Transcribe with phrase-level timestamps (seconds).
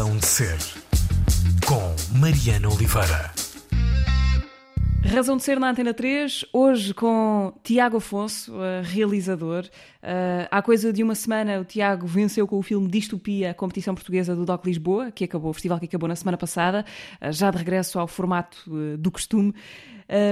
[0.00, 0.58] Razão de Ser,
[1.68, 3.30] com Mariana Oliveira.
[5.04, 9.64] Razão de Ser na Antena 3, hoje com Tiago Afonso, uh, realizador.
[10.02, 13.94] Uh, há coisa de uma semana o Tiago venceu com o filme Distopia a competição
[13.94, 16.82] portuguesa do DOC Lisboa, que acabou, o festival que acabou na semana passada,
[17.20, 19.54] uh, já de regresso ao formato do costume.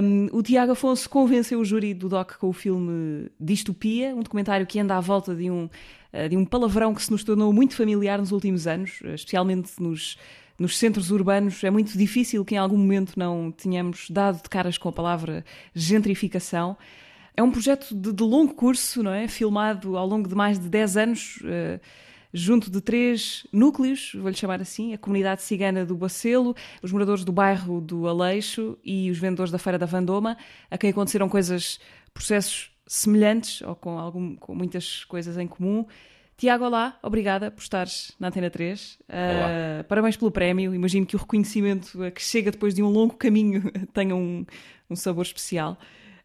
[0.02, 4.66] Um, o Tiago Afonso convenceu o júri do DOC com o filme Distopia, um documentário
[4.66, 5.68] que anda à volta de um,
[6.28, 10.16] de um palavrão que se nos tornou muito familiar nos últimos anos, especialmente nos
[10.58, 14.76] nos centros urbanos é muito difícil que em algum momento não tenhamos dado de caras
[14.76, 16.76] com a palavra gentrificação.
[17.36, 19.28] É um projeto de, de longo curso, não é?
[19.28, 21.80] Filmado ao longo de mais de 10 anos, uh,
[22.32, 27.30] junto de três núcleos, vou-lhe chamar assim: a comunidade cigana do Bacelo, os moradores do
[27.30, 30.36] bairro do Aleixo e os vendedores da Feira da Vandoma,
[30.68, 31.78] a quem aconteceram coisas,
[32.12, 35.86] processos semelhantes ou com, algum, com muitas coisas em comum.
[36.38, 38.94] Tiago, olá, obrigada por estares na Antena 3.
[38.94, 40.74] Uh, ah, parabéns pelo prémio.
[40.74, 44.46] Imagino que o reconhecimento que chega depois de um longo caminho tenha um,
[44.88, 45.76] um sabor especial.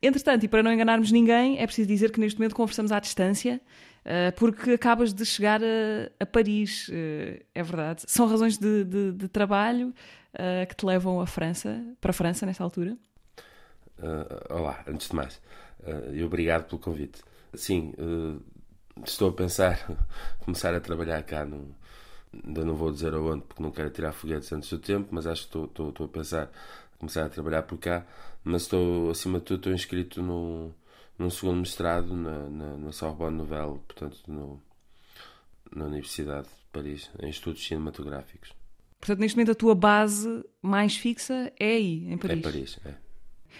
[0.01, 3.59] Entretanto, e para não enganarmos ninguém, é preciso dizer que neste momento conversamos à distância,
[4.05, 8.03] uh, porque acabas de chegar a, a Paris, uh, é verdade.
[8.05, 9.93] São razões de, de, de trabalho
[10.67, 12.97] que te levam à França, para a França nesta altura?
[14.49, 15.39] olá, antes de mais,
[16.13, 17.21] e obrigado pelo convite.
[17.53, 17.93] Sim,
[19.05, 19.87] estou a pensar
[20.39, 21.75] começar a trabalhar cá no,
[22.45, 25.41] ainda não vou dizer aonde porque não quero tirar foguetes antes do tempo mas acho
[25.41, 26.51] que estou, estou, estou a pensar
[26.99, 28.05] começar a trabalhar por cá
[28.43, 30.71] mas estou acima de tudo estou inscrito no,
[31.17, 34.61] num segundo mestrado na, na, na Sorbonne Nouvelle portanto no,
[35.75, 38.53] na Universidade de Paris em estudos cinematográficos
[38.99, 42.39] Portanto, neste momento a tua base mais fixa é aí, em Paris.
[42.39, 42.93] É Paris, é.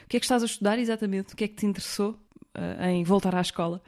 [0.05, 1.33] O que é que estás a estudar exatamente?
[1.33, 2.11] O que é que te interessou
[2.58, 3.81] uh, em voltar à escola?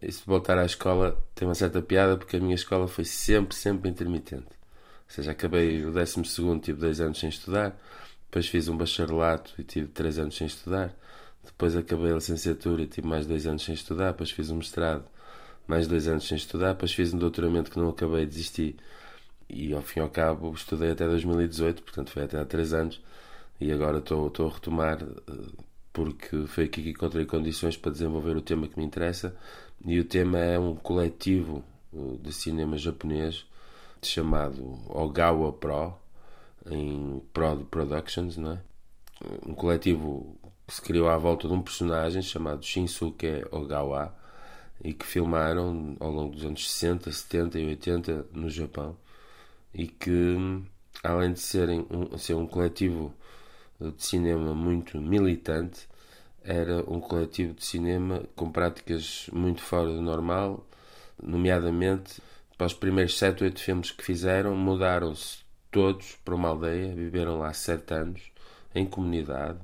[0.00, 3.56] Isso de voltar à escola tem uma certa piada porque a minha escola foi sempre,
[3.56, 4.46] sempre intermitente.
[4.46, 7.76] Ou seja, acabei o 12 segundo, tive dois anos sem estudar,
[8.26, 10.94] depois fiz um bacharelato e tive três anos sem estudar,
[11.44, 15.04] depois acabei a licenciatura e tive mais dois anos sem estudar, depois fiz um mestrado,
[15.66, 18.76] mais dois anos sem estudar, depois fiz um doutoramento que não acabei, desisti
[19.48, 23.00] e ao fim e ao cabo estudei até 2018, portanto foi até há três anos
[23.60, 28.36] e agora estou, estou a retomar eh, porque foi aqui que encontrei condições para desenvolver
[28.36, 29.36] o tema que me interessa
[29.84, 33.46] e o tema é um coletivo uh, de cinema japonês
[34.02, 35.94] chamado Ogawa Pro,
[36.70, 38.60] em Pro Productions, não é?
[39.46, 40.36] Um coletivo
[40.66, 44.14] que se criou à volta de um personagem chamado Shinsuke Ogawa
[44.84, 48.96] e que filmaram ao longo dos anos 60, 70 e 80 no Japão
[49.74, 50.36] e que
[51.02, 53.12] além de serem um, ser um coletivo
[53.80, 55.88] de cinema muito militante.
[56.42, 60.66] Era um coletivo de cinema com práticas muito fora do normal,
[61.22, 62.20] nomeadamente
[62.58, 65.38] para os primeiros 7 ou 8 filmes que fizeram, mudaram-se
[65.70, 68.22] todos para uma aldeia, viveram lá 7 anos
[68.74, 69.60] em comunidade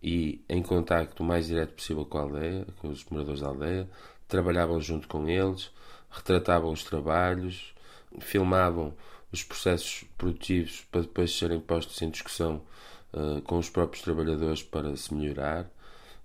[0.00, 3.90] e em contacto o mais direto possível com a aldeia, com os moradores da aldeia,
[4.28, 5.72] trabalhavam junto com eles,
[6.08, 7.74] retratavam os trabalhos,
[8.20, 8.94] filmavam
[9.32, 12.62] os processos produtivos para depois serem postos em discussão
[13.16, 15.68] uh, com os próprios trabalhadores para se melhorar.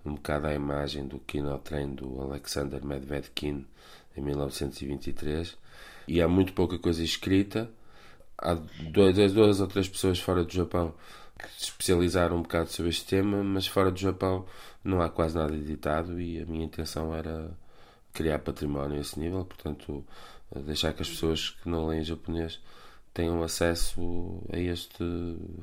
[0.04, 3.64] Um bocado à imagem do Kinotrain do Alexander Medvedkin
[4.16, 5.56] em 1923
[6.08, 7.70] e há muito pouca coisa escrita.
[8.36, 8.54] Há
[8.90, 10.92] duas, duas ou três pessoas fora do Japão
[11.38, 14.44] que se especializaram um bocado sobre este tema mas fora do Japão
[14.82, 17.50] não há quase nada editado e a minha intenção era
[18.12, 20.04] criar património a esse nível portanto
[20.64, 22.60] deixar que as pessoas que não leem japonês
[23.12, 25.04] tenham acesso a este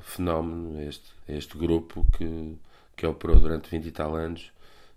[0.00, 2.56] fenómeno, a este, a este grupo que
[3.00, 4.52] que operou durante 20 e tal anos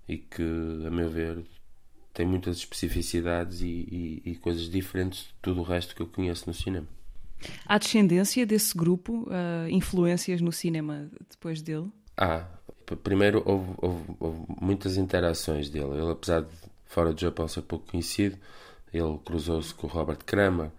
[0.10, 0.44] e que,
[0.86, 1.42] a meu ver,
[2.14, 6.44] tem muitas especificidades e, e, e coisas diferentes de tudo o resto que eu conheço
[6.46, 6.86] no cinema.
[7.66, 11.90] Há descendência desse grupo, uh, influências no cinema depois dele?
[12.18, 12.46] Há.
[13.02, 15.98] Primeiro, houve, houve, houve, muitas interações dele.
[15.98, 16.52] Ele, apesar de
[16.86, 18.38] fora do Japão ser pouco conhecido,
[18.94, 20.70] ele cruzou-se com Robert Kramer,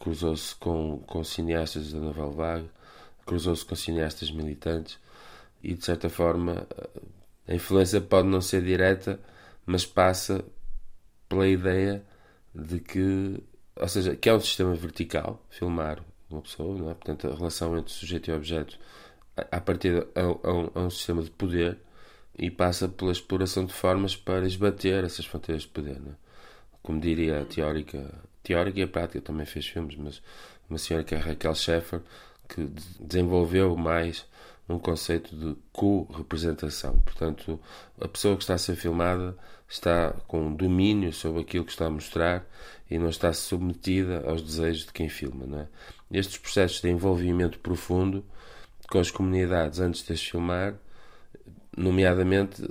[0.00, 2.70] cruzou-se com, com cineastas da Nouvelle Vague,
[3.24, 4.98] cruzou-se com cineastas militantes
[5.62, 6.66] e de certa forma
[7.46, 9.20] a influência pode não ser direta,
[9.64, 10.44] mas passa
[11.28, 12.02] pela ideia
[12.54, 13.40] de que,
[13.76, 16.94] ou seja, que é um sistema vertical, filmar uma pessoa, não é?
[16.94, 18.78] portanto a relação entre sujeito e objeto
[19.36, 21.78] a partir é, um, é um sistema de poder
[22.38, 25.96] e passa pela exploração de formas para esbater essas fronteiras de poder.
[25.96, 26.14] É?
[26.82, 28.12] Como diria a teórica,
[28.50, 30.22] teórica e a prática também fez filmes, mas
[30.68, 32.00] uma senhora que é Raquel Schaeffer,
[32.48, 32.68] que
[32.98, 34.26] desenvolveu mais
[34.68, 36.98] um conceito de co-representação.
[37.00, 37.60] Portanto,
[38.00, 39.36] a pessoa que está a ser filmada
[39.68, 42.44] está com domínio sobre aquilo que está a mostrar
[42.90, 45.46] e não está submetida aos desejos de quem filma.
[45.46, 45.68] Não é?
[46.10, 48.24] estes processos de envolvimento profundo
[48.88, 50.74] com as comunidades antes de as filmar,
[51.76, 52.62] nomeadamente,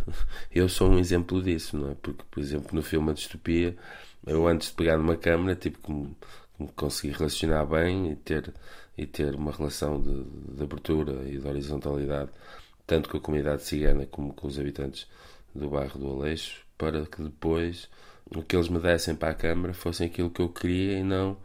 [0.50, 1.94] eu sou um exemplo disso, não é?
[2.00, 3.76] Porque, por exemplo, no filme A Distopia,
[4.26, 6.16] eu antes de pegar numa câmera tive que me,
[6.58, 8.52] me relacionar bem e ter,
[8.96, 10.24] e ter uma relação de,
[10.56, 12.30] de abertura e de horizontalidade,
[12.86, 15.06] tanto com a comunidade cigana como com os habitantes
[15.54, 17.88] do bairro do Aleixo, para que depois
[18.34, 21.38] o que eles me dessem para a câmara fosse aquilo que eu queria e não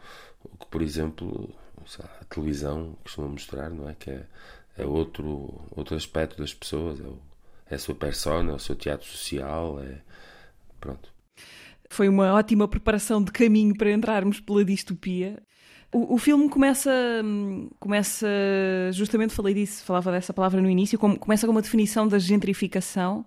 [0.43, 1.53] o que, por exemplo,
[1.99, 3.95] a televisão costuma mostrar, não é?
[3.95, 4.25] Que é,
[4.77, 7.19] é outro, outro aspecto das pessoas, é, o,
[7.69, 10.01] é a sua persona, é o seu teatro social, é.
[10.79, 11.11] Pronto.
[11.91, 15.43] Foi uma ótima preparação de caminho para entrarmos pela distopia.
[15.91, 16.89] O, o, filme começa,
[17.81, 18.25] começa,
[18.93, 23.25] justamente falei disso, falava dessa palavra no início, começa com uma definição da gentrificação,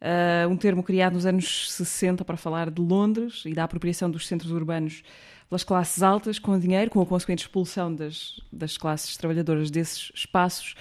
[0.00, 4.24] uh, um termo criado nos anos 60 para falar de Londres e da apropriação dos
[4.28, 5.02] centros urbanos
[5.48, 10.76] pelas classes altas, com dinheiro, com a consequente expulsão das, das classes trabalhadoras desses espaços.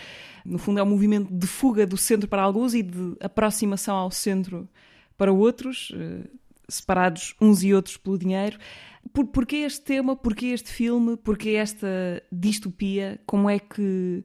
[0.46, 4.12] No fundo, é um movimento de fuga do centro para alguns e de aproximação ao
[4.12, 4.70] centro
[5.18, 8.58] para outros, uh, separados uns e outros pelo dinheiro.
[9.14, 10.16] Por, porquê este tema?
[10.16, 11.18] Porquê este filme?
[11.18, 13.20] Porquê esta distopia?
[13.26, 14.24] Como é que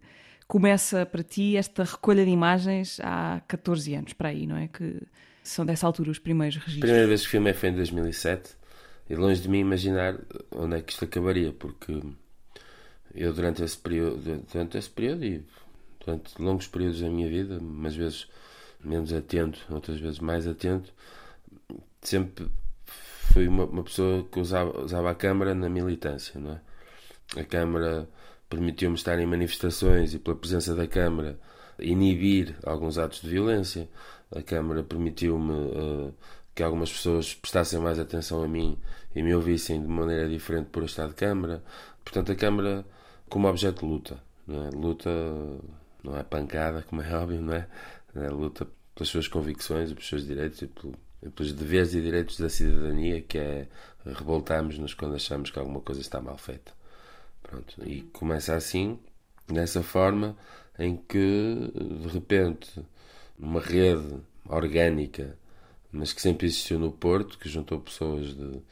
[0.51, 4.67] começa para ti esta recolha de imagens há 14 anos, para aí, não é?
[4.67, 5.01] Que
[5.45, 6.83] são dessa altura os primeiros registros.
[6.83, 8.51] A primeira vez que é foi em 2007
[9.09, 10.19] e longe de mim imaginar
[10.51, 12.01] onde é que isto acabaria, porque
[13.15, 15.45] eu durante esse período, durante esse período e
[16.05, 18.29] durante longos períodos da minha vida, umas vezes
[18.83, 20.93] menos atento, outras vezes mais atento,
[22.03, 22.49] sempre
[23.33, 26.61] fui uma, uma pessoa que usava, usava a câmara na militância, não é?
[27.41, 28.09] A câmara
[28.51, 31.39] permitiu-me estar em manifestações e pela presença da Câmara
[31.79, 33.89] inibir alguns atos de violência.
[34.35, 36.15] A Câmara permitiu-me uh,
[36.55, 38.77] que algumas pessoas prestassem mais atenção a mim
[39.15, 41.63] e me ouvissem de maneira diferente por estar de Câmara.
[42.05, 42.85] Portanto, a Câmara
[43.29, 44.19] como objeto de luta.
[44.47, 44.71] Não é?
[44.71, 45.11] Luta
[46.03, 47.69] não é pancada, como é óbvio, não é?
[48.17, 50.67] é luta pelas suas convicções pelos seus direitos e
[51.35, 53.67] pelos deveres e direitos da cidadania, que é
[54.05, 56.73] revoltarmos-nos quando achamos que alguma coisa está mal feita.
[57.43, 58.99] Pronto, e começa assim,
[59.47, 60.37] dessa forma,
[60.79, 62.81] em que de repente
[63.39, 65.37] uma rede orgânica,
[65.93, 68.63] mas que sempre existiu no Porto, que juntou pessoas de,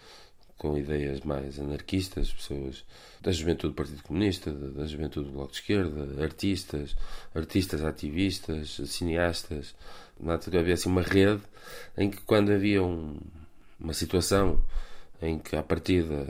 [0.59, 2.85] com ideias mais anarquistas, pessoas
[3.23, 6.97] da juventude do Partido Comunista, da, juventude do Bloco de Esquerda, artistas,
[7.35, 9.75] artistas ativistas, cineastas.
[10.47, 11.43] Havia assim uma rede
[11.97, 13.17] em que quando havia um,
[13.79, 14.61] uma situação
[15.23, 16.27] em que, à partida,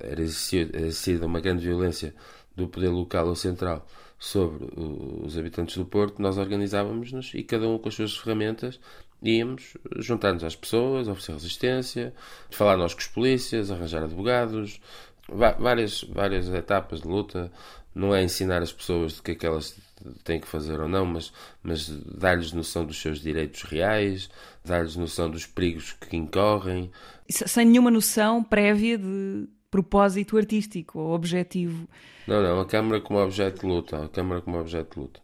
[0.00, 2.14] era exercida uma grande violência
[2.56, 3.86] do poder local ou central
[4.18, 8.80] sobre os habitantes do Porto, nós organizávamos-nos e cada um com as suas ferramentas
[9.22, 12.14] íamos juntar-nos às pessoas, oferecer resistência,
[12.50, 14.80] falar nós com os polícias, arranjar advogados,
[15.28, 17.50] várias, várias etapas de luta.
[17.94, 19.74] Não é ensinar as pessoas do que é que elas
[20.22, 21.32] têm que fazer ou não, mas,
[21.62, 24.28] mas dar-lhes noção dos seus direitos reais,
[24.62, 26.90] dar-lhes noção dos perigos que incorrem,
[27.28, 31.88] sem nenhuma noção prévia de propósito artístico ou objetivo.
[32.26, 35.20] Não, não, a Câmara como objeto de luta, a Câmara como objeto de luta.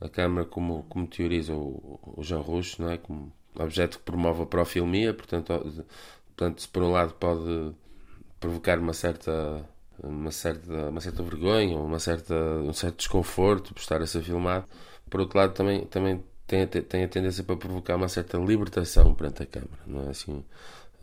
[0.00, 2.98] A Câmara como, como teoriza o, o Jean Rouch, não é?
[2.98, 5.52] Como objeto que promove a profilmia, portanto,
[6.26, 7.74] portanto se por um lado pode
[8.38, 9.64] provocar uma certa
[10.02, 14.66] uma certa, uma certa vergonha, uma certa, um certo desconforto por estar a ser filmado.
[15.08, 19.14] Por outro lado, também, também tem, a, tem a tendência para provocar uma certa libertação
[19.14, 19.82] perante a Câmara.
[19.86, 20.44] Não é assim?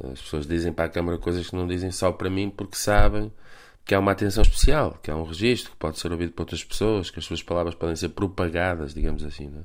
[0.03, 3.31] As pessoas dizem para a Câmara coisas que não dizem só para mim porque sabem
[3.85, 6.63] que há uma atenção especial, que há um registro que pode ser ouvido por outras
[6.63, 9.47] pessoas, que as suas palavras podem ser propagadas, digamos assim.
[9.47, 9.63] É?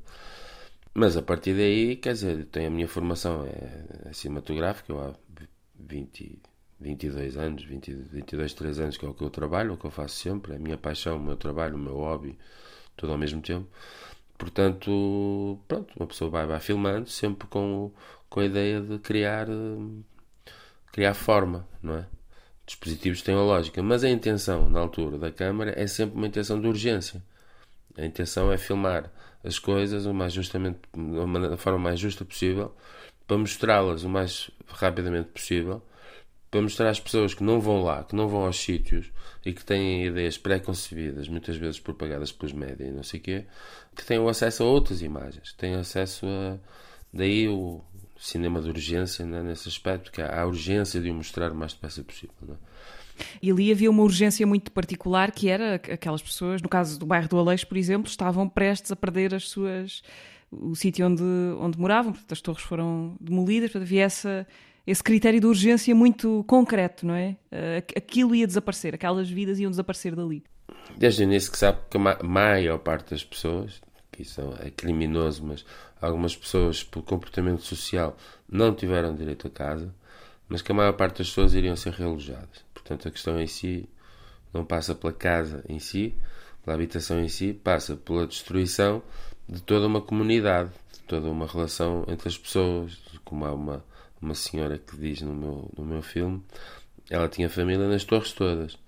[0.94, 5.14] Mas a partir daí, quer dizer, tenho a minha formação é, é cinematográfica, eu há
[5.78, 6.42] 20,
[6.80, 9.90] 22 anos, 20, 22, 3 anos que é o que eu trabalho, o que eu
[9.90, 12.36] faço sempre, é a minha paixão, o meu trabalho, o meu hobby,
[12.96, 13.68] tudo ao mesmo tempo.
[14.36, 17.92] Portanto, pronto, uma pessoa vai, vai filmando sempre com,
[18.28, 19.48] com a ideia de criar
[20.92, 22.06] criar forma, não é?
[22.68, 26.60] Dispositivos têm a lógica, mas a intenção na altura da câmara é sempre uma intenção
[26.60, 27.24] de urgência.
[27.96, 29.10] A intenção é filmar
[29.42, 30.78] as coisas o mais justamente,
[31.48, 32.76] da forma mais justa possível,
[33.26, 35.82] para mostrá-las o mais rapidamente possível,
[36.50, 39.10] para mostrar às pessoas que não vão lá, que não vão aos sítios
[39.46, 43.46] e que têm ideias pré-concebidas, muitas vezes propagadas pelos médias e não sei o quê,
[43.96, 46.58] que têm acesso a outras imagens, têm acesso a.
[47.14, 47.82] Daí o,
[48.18, 51.72] cinema de urgência né, nesse aspecto, que há a urgência de o mostrar o mais
[51.72, 52.34] depressa possível.
[52.42, 52.56] Né?
[53.42, 57.28] E ali havia uma urgência muito particular que era aquelas pessoas, no caso do bairro
[57.28, 60.02] do Aleixo, por exemplo, estavam prestes a perder as suas
[60.50, 61.22] o sítio onde,
[61.60, 64.46] onde moravam, portanto as torres foram demolidas, portanto havia essa,
[64.86, 67.36] esse critério de urgência muito concreto, não é?
[67.94, 70.42] Aquilo ia desaparecer, aquelas vidas iam desaparecer dali.
[70.96, 75.44] desde o início que sabe que a maior parte das pessoas, que isso é criminoso,
[75.44, 75.66] mas
[76.00, 78.16] algumas pessoas, por comportamento social,
[78.48, 79.94] não tiveram direito a casa,
[80.48, 82.64] mas que a maior parte das pessoas iriam ser realojadas.
[82.72, 83.88] Portanto, a questão em si
[84.52, 86.14] não passa pela casa em si,
[86.64, 89.02] pela habitação em si, passa pela destruição
[89.48, 93.84] de toda uma comunidade, de toda uma relação entre as pessoas, como há uma,
[94.20, 96.42] uma senhora que diz no meu, no meu filme,
[97.10, 98.78] ela tinha família nas torres todas.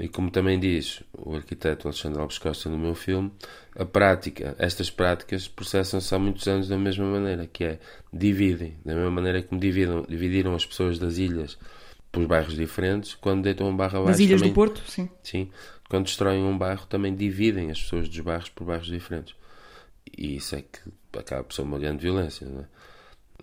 [0.00, 3.30] E como também diz o arquiteto Alexandre Alves Costa no meu filme,
[3.76, 7.78] a prática, estas práticas processam-se há muitos anos da mesma maneira, que é
[8.10, 11.58] dividem, da mesma maneira como dividam, dividiram as pessoas das ilhas
[12.10, 14.12] por bairros diferentes, quando deitam um bairro abaixo.
[14.12, 15.10] Nas ilhas também, do Porto, sim.
[15.22, 15.50] Sim,
[15.90, 19.34] quando destroem um bairro também dividem as pessoas dos bairros por bairros diferentes.
[20.16, 20.80] E isso é que
[21.18, 22.46] acaba por ser uma grande violência.
[22.46, 22.64] É?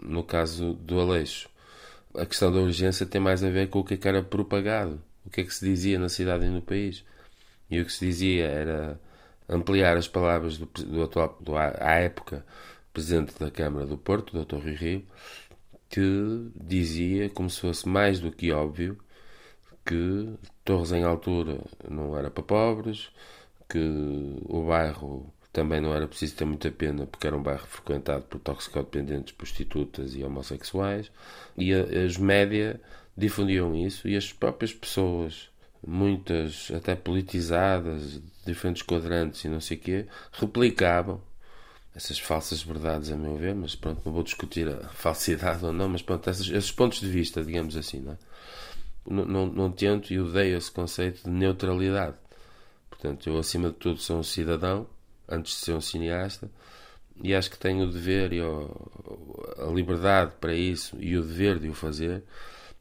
[0.01, 1.49] No caso do Aleixo,
[2.15, 4.99] a questão da urgência tem mais a ver com o que, é que era propagado
[5.27, 7.03] o que é que se dizia na cidade e no país.
[7.69, 8.99] E o que se dizia era
[9.49, 12.45] ampliar as palavras do, do atual, do, à época,
[12.93, 14.55] presidente da Câmara do Porto, Dr.
[14.55, 15.05] Rui Rio,
[15.89, 18.97] que dizia, como se fosse mais do que óbvio,
[19.85, 20.33] que
[20.65, 23.09] Torres em Altura não era para pobres,
[23.69, 23.79] que
[24.45, 28.39] o bairro também não era preciso ter muita pena porque era um bairro frequentado por
[28.39, 31.11] toxicodependentes, prostitutas e homossexuais,
[31.57, 32.79] e a, as média
[33.17, 35.49] difundiam isso e as próprias pessoas,
[35.85, 41.21] muitas até politizadas, diferentes quadrantes e não sei o quê, replicavam
[41.95, 45.89] essas falsas verdades, a meu ver, mas pronto, não vou discutir a falsidade ou não,
[45.89, 48.17] mas pronto, esses, esses pontos de vista, digamos assim, não, é?
[49.09, 52.15] não, não, não tento e odeio esse conceito de neutralidade.
[52.87, 54.87] Portanto, eu acima de tudo sou um cidadão,
[55.27, 56.49] antes de ser um cineasta,
[57.23, 61.67] e acho que tenho o dever e a liberdade para isso e o dever de
[61.67, 62.23] o fazer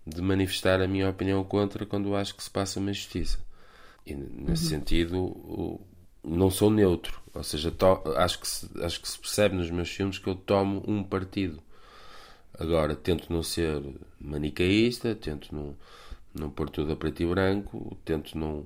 [0.07, 3.39] de manifestar a minha opinião contra quando acho que se passa uma injustiça.
[4.07, 4.71] E nesse uhum.
[4.71, 5.81] sentido,
[6.23, 7.21] não sou neutro.
[7.35, 10.37] Ou seja, to, acho, que se, acho que se percebe nos meus filmes que eu
[10.37, 11.61] tomo um partido.
[12.59, 13.83] Agora, tento não ser
[14.21, 15.77] manicaísta, tento não,
[16.33, 18.65] não pôr tudo a preto e branco, tento não,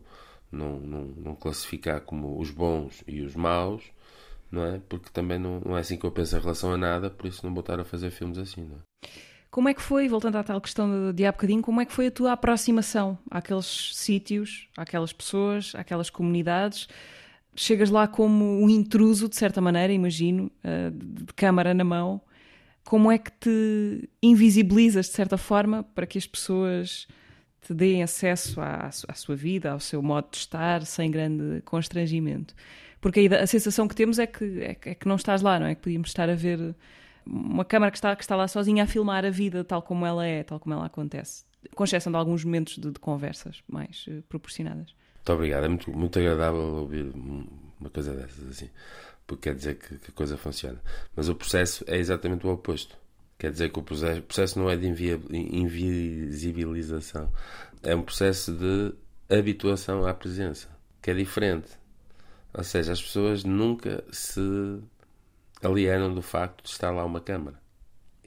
[0.52, 3.82] não, não, não classificar como os bons e os maus,
[4.52, 4.80] não é?
[4.88, 7.44] Porque também não, não é assim que eu penso em relação a nada, por isso
[7.44, 9.29] não vou estar a fazer filmes assim, não é?
[9.50, 11.92] Como é que foi, voltando à tal questão de, de há bocadinho, como é que
[11.92, 16.86] foi a tua aproximação àqueles sítios, àquelas pessoas, àquelas comunidades?
[17.56, 22.20] Chegas lá como um intruso, de certa maneira, imagino, eh, de câmara na mão.
[22.84, 27.08] Como é que te invisibilizas, de certa forma, para que as pessoas
[27.60, 32.54] te deem acesso à, à sua vida, ao seu modo de estar, sem grande constrangimento?
[33.00, 35.66] Porque a, a sensação que temos é que, é, é que não estás lá, não
[35.66, 35.74] é?
[35.74, 36.76] Que podíamos estar a ver
[37.30, 40.26] uma câmara que está, que está lá sozinha a filmar a vida tal como ela
[40.26, 41.44] é, tal como ela acontece.
[41.74, 44.92] Com exceção de alguns momentos de, de conversas mais uh, proporcionadas.
[45.16, 45.64] Muito obrigado.
[45.64, 48.70] É muito, muito agradável ouvir uma coisa dessas assim,
[49.26, 50.80] porque quer dizer que, que a coisa funciona.
[51.14, 52.98] Mas o processo é exatamente o oposto.
[53.38, 57.32] Quer dizer que o processo, não é de invisibilização,
[57.82, 58.92] é um processo de
[59.34, 60.68] habituação à presença,
[61.00, 61.70] que é diferente.
[62.52, 64.42] Ou seja, as pessoas nunca se
[65.62, 67.58] alienam do facto de estar lá uma câmara.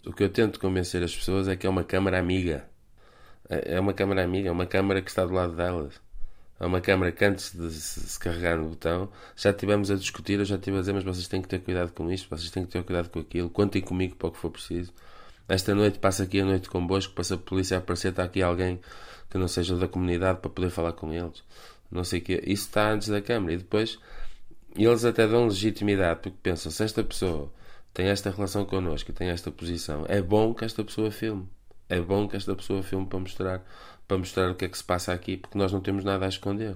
[0.05, 2.65] O que eu tento convencer as pessoas é que é uma câmara amiga.
[3.49, 6.01] É, é uma câmara amiga, é uma câmara que está do lado delas.
[6.59, 10.45] É uma câmara que antes de se carregar no botão já estivemos a discutir, eu
[10.45, 12.71] já estive a dizer, mas vocês têm que ter cuidado com isto, vocês têm que
[12.71, 14.93] ter cuidado com aquilo, contem comigo para o que for preciso.
[15.47, 18.79] Esta noite passa aqui a noite convosco, passa a polícia a aparecer, está aqui alguém
[19.29, 21.43] que não seja da comunidade para poder falar com eles.
[21.91, 22.41] Não sei o quê.
[22.45, 23.53] Isso está antes da câmara.
[23.53, 23.99] E depois
[24.75, 27.51] e eles até dão legitimidade, porque pensam, se esta pessoa
[27.93, 31.47] tem esta relação connosco tem esta posição, é bom que esta pessoa filme.
[31.87, 33.63] É bom que esta pessoa filme para mostrar,
[34.07, 36.29] para mostrar o que é que se passa aqui, porque nós não temos nada a
[36.29, 36.75] esconder.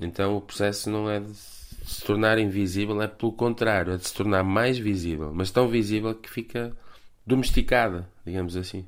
[0.00, 4.14] Então o processo não é de se tornar invisível, é pelo contrário, é de se
[4.14, 6.76] tornar mais visível, mas tão visível que fica
[7.26, 8.86] domesticada, digamos assim.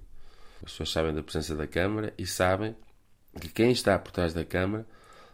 [0.64, 2.76] As pessoas sabem da presença da Câmara e sabem
[3.40, 4.86] que quem está por trás da Câmara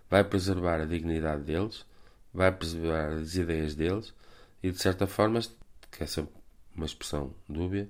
[0.09, 1.85] vai preservar a dignidade deles
[2.33, 4.15] vai preservar as ideias deles
[4.63, 5.41] e, de certa forma,
[5.91, 6.27] que essa é
[6.75, 7.89] uma expressão dúbia,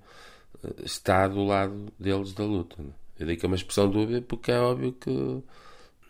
[0.64, 2.82] eh, está do lado deles da luta.
[2.82, 2.90] Né?
[3.18, 5.42] Eu digo que é uma expressão dúbia porque é óbvio que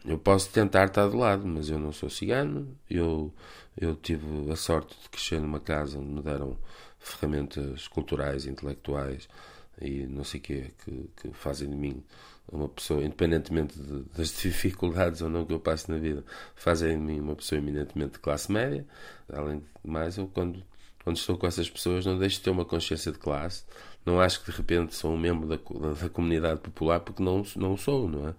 [0.04, 2.76] eu posso tentar estar do lado, mas eu não sou cigano.
[2.88, 3.32] Eu,
[3.76, 6.56] eu tive a sorte de crescer numa casa onde me deram
[6.98, 9.28] ferramentas culturais, intelectuais
[9.80, 12.02] e não sei o quê que, que fazem de mim
[12.50, 16.24] uma pessoa, independentemente de, das dificuldades ou não que eu passo na vida,
[16.54, 18.86] fazem de mim uma pessoa eminentemente de classe média.
[19.32, 20.62] Além de mais, eu quando,
[21.04, 23.64] quando estou com essas pessoas não deixo de ter uma consciência de classe.
[24.04, 27.44] Não acho que de repente sou um membro da, da, da comunidade popular porque não,
[27.56, 28.34] não sou, não é?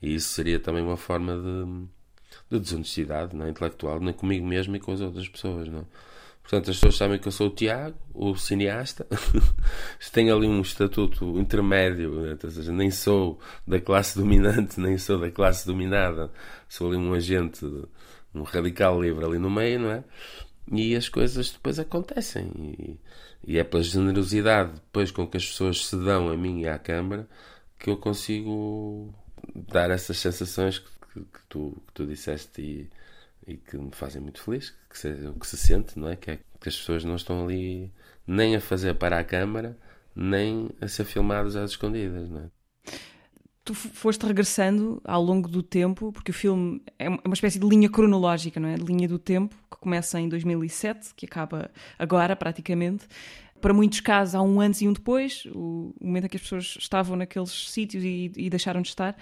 [0.00, 1.86] E isso seria também uma forma de,
[2.50, 3.50] de desonestidade não é?
[3.50, 5.68] intelectual, nem comigo mesmo e com as outras pessoas.
[5.68, 5.84] Não é?
[6.50, 9.06] Portanto, as pessoas sabem que eu sou o Tiago, o cineasta.
[10.12, 12.36] Tenho ali um estatuto intermédio, né?
[12.42, 16.28] ou seja, nem sou da classe dominante, nem sou da classe dominada.
[16.68, 17.64] Sou ali um agente,
[18.34, 20.04] um radical livre ali no meio, não é?
[20.72, 22.50] E as coisas depois acontecem.
[22.56, 26.68] E, e é pela generosidade depois com que as pessoas se dão a mim e
[26.68, 27.28] à Câmara
[27.78, 29.14] que eu consigo
[29.54, 32.90] dar essas sensações que, que, que tu, que tu disseste e,
[33.50, 36.16] e que me fazem muito feliz, que seja o que se sente, não é?
[36.16, 37.92] Que é que as pessoas não estão ali
[38.26, 39.76] nem a fazer para a câmara,
[40.14, 42.50] nem a ser filmadas às escondidas, não é?
[43.64, 47.88] Tu foste regressando ao longo do tempo, porque o filme é uma espécie de linha
[47.88, 48.74] cronológica, não é?
[48.74, 53.06] De linha do tempo, que começa em 2007, que acaba agora, praticamente.
[53.60, 56.76] Para muitos casos, há um antes e um depois, o momento em que as pessoas
[56.78, 59.14] estavam naqueles sítios e, e deixaram de estar.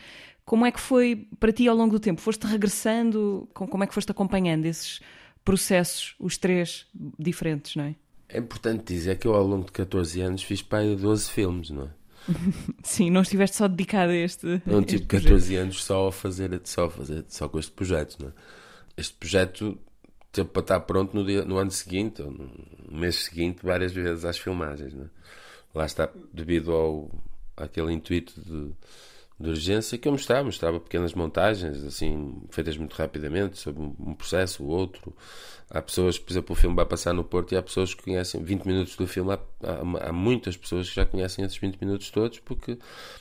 [0.48, 2.22] Como é que foi para ti ao longo do tempo?
[2.22, 3.46] Foste regressando?
[3.52, 4.98] Como é que foste acompanhando esses
[5.44, 6.86] processos, os três
[7.18, 7.94] diferentes, não é?
[8.30, 11.68] É importante dizer que eu, ao longo de 14 anos, fiz pai de 12 filmes,
[11.68, 11.88] não é?
[12.82, 14.62] Sim, não estiveste só dedicado a este.
[14.64, 18.28] Não tive 14 anos só a fazer, só a fazer só com este projeto, não
[18.30, 18.32] é?
[18.96, 19.78] Este projeto
[20.32, 24.24] teve para estar pronto no, dia, no ano seguinte, ou no mês seguinte, várias vezes
[24.24, 25.08] às filmagens, não é?
[25.74, 27.10] Lá está, devido ao
[27.54, 28.72] àquele intuito de
[29.40, 34.64] de urgência que eu mostrava, mostrava pequenas montagens, assim, feitas muito rapidamente, sobre um processo,
[34.64, 35.14] o outro.
[35.70, 38.42] Há pessoas, por exemplo, o filme vai passar no Porto e há pessoas que conhecem
[38.42, 42.10] 20 minutos do filme, há, há, há muitas pessoas que já conhecem esses 20 minutos
[42.10, 42.78] todos porque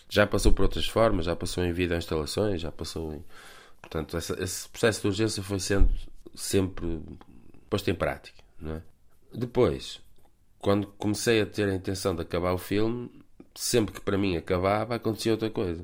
[0.10, 3.24] já passou por outras formas, já passou em vídeo instalações, já passou em.
[3.82, 5.90] Portanto, essa, esse processo de urgência foi sendo
[6.34, 7.00] sempre
[7.70, 8.82] posto em prática, é?
[9.34, 10.02] Depois,
[10.60, 13.12] quando comecei a ter a intenção de acabar o filme,
[13.54, 15.84] sempre que para mim acabava, acontecia outra coisa.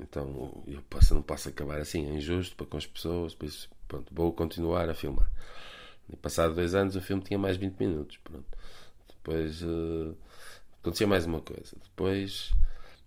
[0.00, 4.12] Então eu não posso acabar assim, é injusto para com as pessoas, por isso pronto,
[4.14, 5.30] vou continuar a filmar.
[6.10, 8.16] E passado dois anos o filme tinha mais 20 minutos.
[8.18, 8.46] Pronto.
[9.08, 10.16] Depois uh,
[10.80, 11.76] acontecia mais uma coisa.
[11.82, 12.52] Depois,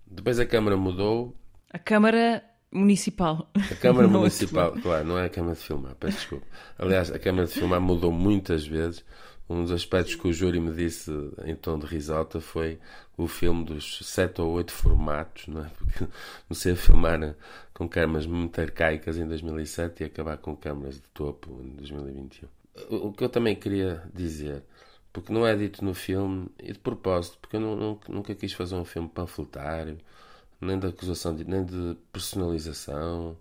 [0.06, 1.36] depois a Câmara mudou.
[1.72, 3.50] A Câmara Municipal.
[3.56, 6.46] A Câmara Municipal, claro, não é a Câmara de Filmar, peço desculpa.
[6.78, 9.04] Aliás, a Câmara de Filmar mudou muitas vezes.
[9.52, 11.12] Um dos aspectos que o júri me disse
[11.44, 12.80] em tom de risota foi
[13.18, 15.70] o filme dos sete ou oito formatos, não é?
[15.78, 16.08] Porque
[16.48, 17.36] comecei a filmar
[17.74, 22.48] com câmaras muito arcaicas em 2007 e acabar com câmaras de topo em 2021.
[22.90, 24.64] O que eu também queria dizer,
[25.12, 28.86] porque não é dito no filme, e de propósito, porque eu nunca quis fazer um
[28.86, 29.98] filme panfletário,
[30.62, 33.38] nem de acusação, de, nem de personalização,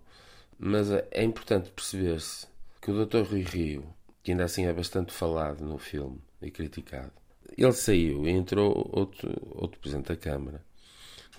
[0.59, 2.47] mas é, é importante perceber-se
[2.81, 3.21] que o Dr.
[3.21, 3.85] Rui Rio
[4.23, 7.11] que ainda assim é bastante falado no filme e criticado.
[7.57, 10.63] Ele saiu e entrou outro, outro Presidente da Câmara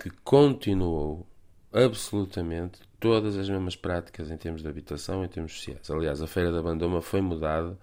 [0.01, 1.27] que continuou
[1.73, 5.91] absolutamente todas as mesmas práticas em termos de habitação e em termos sociais.
[5.91, 7.79] Aliás, a Feira da Bandoma foi mudada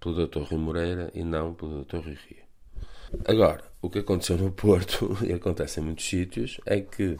[0.00, 0.42] pelo Dr.
[0.42, 1.96] Rui Moreira e não pelo Dr.
[1.96, 2.48] Rui Rio.
[3.24, 7.18] Agora, o que aconteceu no Porto, e acontece em muitos sítios, é que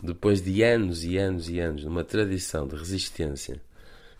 [0.00, 3.60] depois de anos e anos e anos de uma tradição de resistência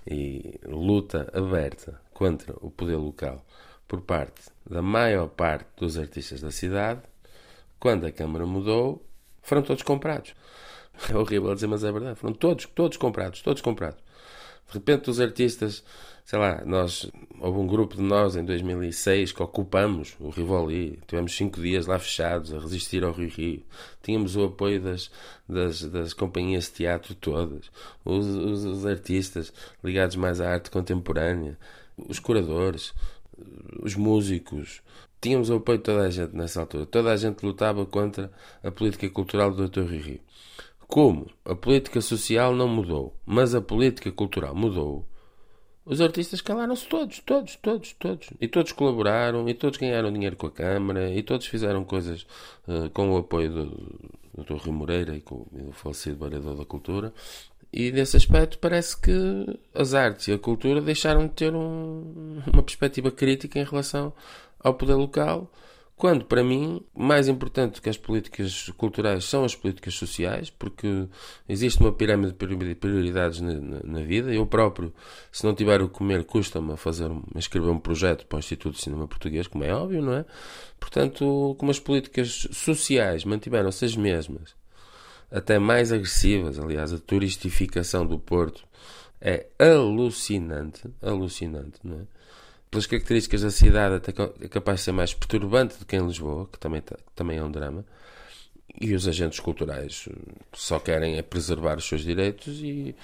[0.06, 3.44] e luta aberta contra o poder local
[3.87, 7.03] por parte da maior parte dos artistas da cidade,
[7.79, 9.05] quando a Câmara mudou,
[9.42, 10.35] foram todos comprados.
[11.11, 12.18] É horrível dizer, mas é verdade.
[12.20, 13.98] Foram todos, todos comprados, todos comprados.
[14.68, 15.85] De repente, os artistas,
[16.24, 21.37] sei lá, nós, houve um grupo de nós em 2006 que ocupamos o Rivoli, tivemos
[21.37, 23.62] cinco dias lá fechados a resistir ao Rio Rio.
[24.03, 25.11] Tínhamos o apoio das,
[25.48, 27.70] das, das companhias de teatro todas,
[28.05, 31.59] os, os, os artistas ligados mais à arte contemporânea,
[31.96, 32.94] os curadores,
[33.83, 34.83] os músicos.
[35.20, 36.87] Tínhamos o apoio de toda a gente nessa altura.
[36.87, 38.30] Toda a gente lutava contra
[38.62, 39.85] a política cultural do Dr.
[39.85, 40.20] Riri.
[40.87, 45.07] Como a política social não mudou, mas a política cultural mudou,
[45.87, 48.30] os artistas calaram-se todos, todos, todos, todos.
[48.40, 52.26] E todos colaboraram, e todos ganharam dinheiro com a Câmara, e todos fizeram coisas
[52.66, 53.66] uh, com o apoio do,
[54.35, 54.64] do Dr.
[54.64, 57.12] Rio Moreira e com o falecido vereador da Cultura.
[57.76, 59.10] E nesse aspecto parece que
[59.74, 64.12] as artes e a cultura deixaram de ter um, uma perspectiva crítica em relação
[64.60, 65.50] ao poder local,
[65.96, 71.08] quando para mim mais importante que as políticas culturais são as políticas sociais, porque
[71.48, 74.32] existe uma pirâmide de prioridades na, na, na vida.
[74.32, 74.94] Eu próprio,
[75.32, 78.76] se não tiver o comer, custa-me a fazer, a escrever um projeto para o Instituto
[78.76, 80.24] de Cinema Português, como é óbvio, não é?
[80.78, 84.54] Portanto, como as políticas sociais mantiveram-se as mesmas
[85.35, 86.59] até mais agressivas.
[86.61, 88.64] Aliás, a turistificação do Porto
[89.20, 92.03] é alucinante, alucinante, não é?
[92.70, 96.49] Pelas características da cidade, até é capaz de ser mais perturbante do que em Lisboa,
[96.51, 97.85] que também, que também é um drama.
[98.81, 100.09] E os agentes culturais
[100.53, 102.94] só querem é preservar os seus direitos e,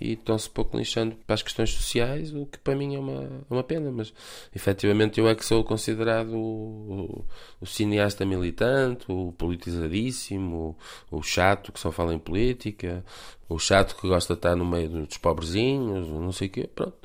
[0.00, 3.62] e estão-se pouco lixando para as questões sociais, o que para mim é uma, uma
[3.62, 4.12] pena, mas
[4.54, 7.24] efetivamente eu é que sou considerado o,
[7.60, 10.76] o cineasta militante, o politizadíssimo,
[11.10, 13.04] o, o, chato que só fala em política,
[13.48, 16.96] o chato que gosta de estar no meio dos pobrezinhos, não sei o quê, pronto.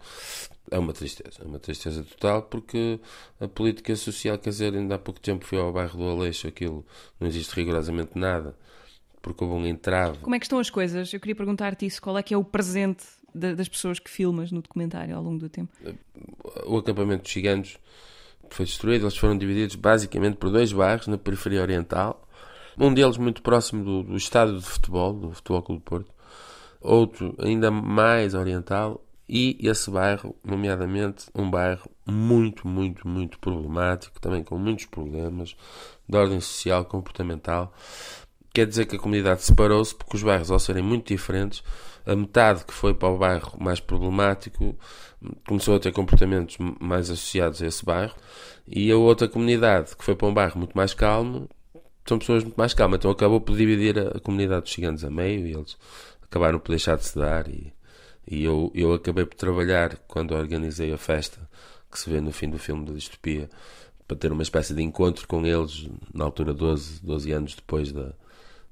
[0.71, 2.99] É uma tristeza, é uma tristeza total, porque
[3.39, 6.86] a política social, quer dizer, ainda há pouco tempo fui ao bairro do Aleixo, aquilo
[7.19, 8.56] não existe rigorosamente nada
[9.21, 10.17] porque houve um entrave.
[10.19, 11.12] Como é que estão as coisas?
[11.13, 12.01] Eu queria perguntar-te isso.
[12.01, 15.49] Qual é que é o presente das pessoas que filmas no documentário ao longo do
[15.49, 15.71] tempo?
[16.65, 17.77] O acampamento dos ciganos
[18.49, 19.03] foi destruído.
[19.03, 22.27] Eles foram divididos basicamente por dois bairros na periferia oriental.
[22.77, 26.13] Um deles muito próximo do, do estádio de futebol, do Futebol Clube do Porto.
[26.82, 29.03] Outro ainda mais oriental.
[29.32, 35.55] E esse bairro, nomeadamente, um bairro muito, muito, muito problemático, também com muitos problemas
[36.08, 37.71] de ordem social, comportamental
[38.60, 41.63] quer dizer que a comunidade separou-se porque os bairros, ao serem muito diferentes,
[42.06, 44.78] a metade que foi para o bairro mais problemático
[45.48, 48.15] começou a ter comportamentos mais associados a esse bairro
[48.67, 51.48] e a outra comunidade que foi para um bairro muito mais calmo
[52.06, 52.98] são pessoas muito mais calmas.
[52.98, 55.78] Então acabou por dividir a, comunidade dos ciganos a meio e eles
[56.22, 57.72] acabaram por deixar de se dar e,
[58.28, 61.39] e eu, eu acabei por trabalhar quando organizei a festa
[61.89, 63.50] que se vê no fim do filme da distopia
[64.06, 68.13] para ter uma espécie de encontro com eles na altura 12, 12 anos depois da,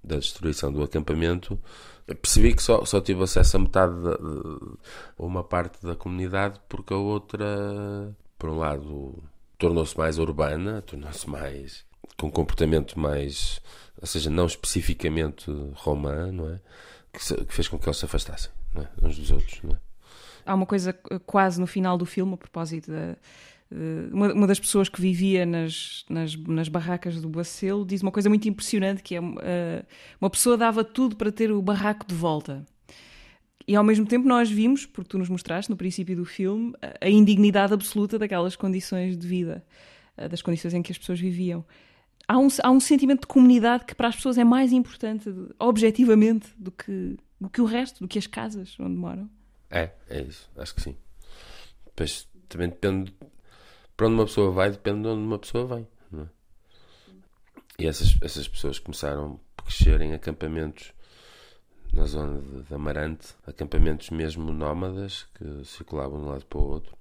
[0.08, 1.60] da destruição do acampamento,
[2.22, 4.78] percebi que só, só tive acesso a metade, de,
[5.18, 9.24] uma parte da comunidade, porque a outra, por um lado,
[9.58, 11.86] tornou-se mais urbana, tornou-se mais.
[12.18, 13.62] com comportamento mais.
[14.00, 16.60] ou seja, não especificamente romano, não é?
[17.12, 19.06] Que, que fez com que eles se afastassem é?
[19.06, 19.80] uns dos outros, não é?
[20.46, 20.94] Há uma coisa
[21.26, 23.16] quase no final do filme, a propósito da eh,
[24.12, 28.30] uma, uma, das pessoas que vivia nas, nas, nas barracas do Bacelo diz uma coisa
[28.30, 29.36] muito impressionante que é uh,
[30.22, 32.66] uma pessoa dava tudo para ter o barraco de volta.
[33.68, 37.10] E ao mesmo tempo nós vimos, porque tu nos mostraste no princípio do filme, a
[37.10, 39.66] indignidade absoluta daquelas condições de vida,
[40.18, 41.66] uh, das condições em que as pessoas viviam.
[42.26, 46.48] Há um, há um sentimento de comunidade que para as pessoas é mais importante, objetivamente,
[46.58, 49.30] do que, do que o resto, do que as casas onde moram.
[49.70, 50.96] É, é isso, acho que sim.
[51.86, 53.14] Depois também depende
[53.98, 55.88] para onde uma pessoa vai depende de onde uma pessoa vem.
[56.14, 56.28] É?
[57.80, 60.94] E essas, essas pessoas começaram a crescer em acampamentos
[61.92, 66.64] na zona de, de Amarante, acampamentos mesmo nómadas que circulavam de um lado para o
[66.64, 66.96] outro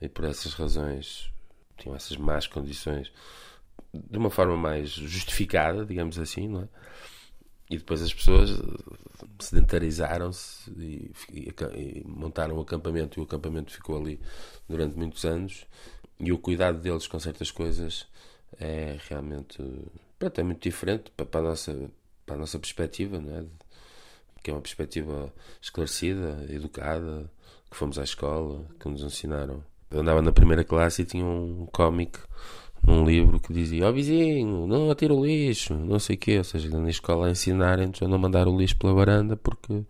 [0.00, 1.32] e por essas razões
[1.78, 3.12] tinham essas más condições
[3.94, 6.68] de uma forma mais justificada, digamos assim, não é?
[7.70, 8.60] E depois as pessoas
[9.38, 14.20] sedentarizaram-se e, e, e, montaram o acampamento e o acampamento ficou ali
[14.68, 15.66] durante muitos anos
[16.22, 18.06] e o cuidado deles com certas coisas
[18.60, 19.62] é realmente
[20.18, 21.90] pronto, é muito diferente para, a nossa,
[22.24, 23.44] para a nossa perspectiva, né?
[24.42, 27.30] que é uma perspectiva esclarecida, educada,
[27.68, 29.64] que fomos à escola, que nos ensinaram.
[29.90, 32.18] Eu andava na primeira classe e tinha um cómic
[32.86, 36.38] num livro que dizia: Ó oh, vizinho, não atira o lixo, não sei o quê.
[36.38, 39.84] Ou seja, na escola ensinarem-nos a não mandar o lixo pela varanda porque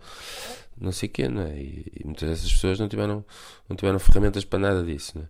[0.79, 1.57] não sei o quê, não é?
[1.59, 3.25] E, e muitas dessas pessoas não tiveram,
[3.69, 5.29] não tiveram ferramentas para nada disso, não é?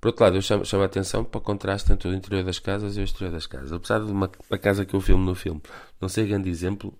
[0.00, 2.58] Por outro lado, eu chamo, chamo a atenção para o contraste entre o interior das
[2.58, 3.72] casas e o exterior das casas.
[3.72, 5.60] Apesar de uma, uma casa que eu filmo no filme
[6.00, 6.96] não ser grande exemplo,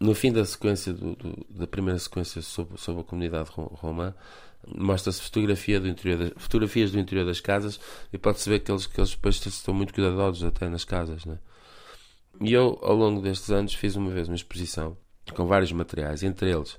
[0.00, 4.12] no fim da sequência, do, do, da primeira sequência sobre, sobre a comunidade romã,
[4.66, 5.88] mostra-se fotografia do
[6.36, 7.78] fotografias do interior das casas
[8.12, 11.24] e pode-se ver que eles, que eles depois estão muito cuidadosos até nas casas.
[11.24, 11.38] Né?
[12.40, 14.96] E eu, ao longo destes anos, fiz uma vez uma exposição
[15.34, 16.78] com vários materiais, entre eles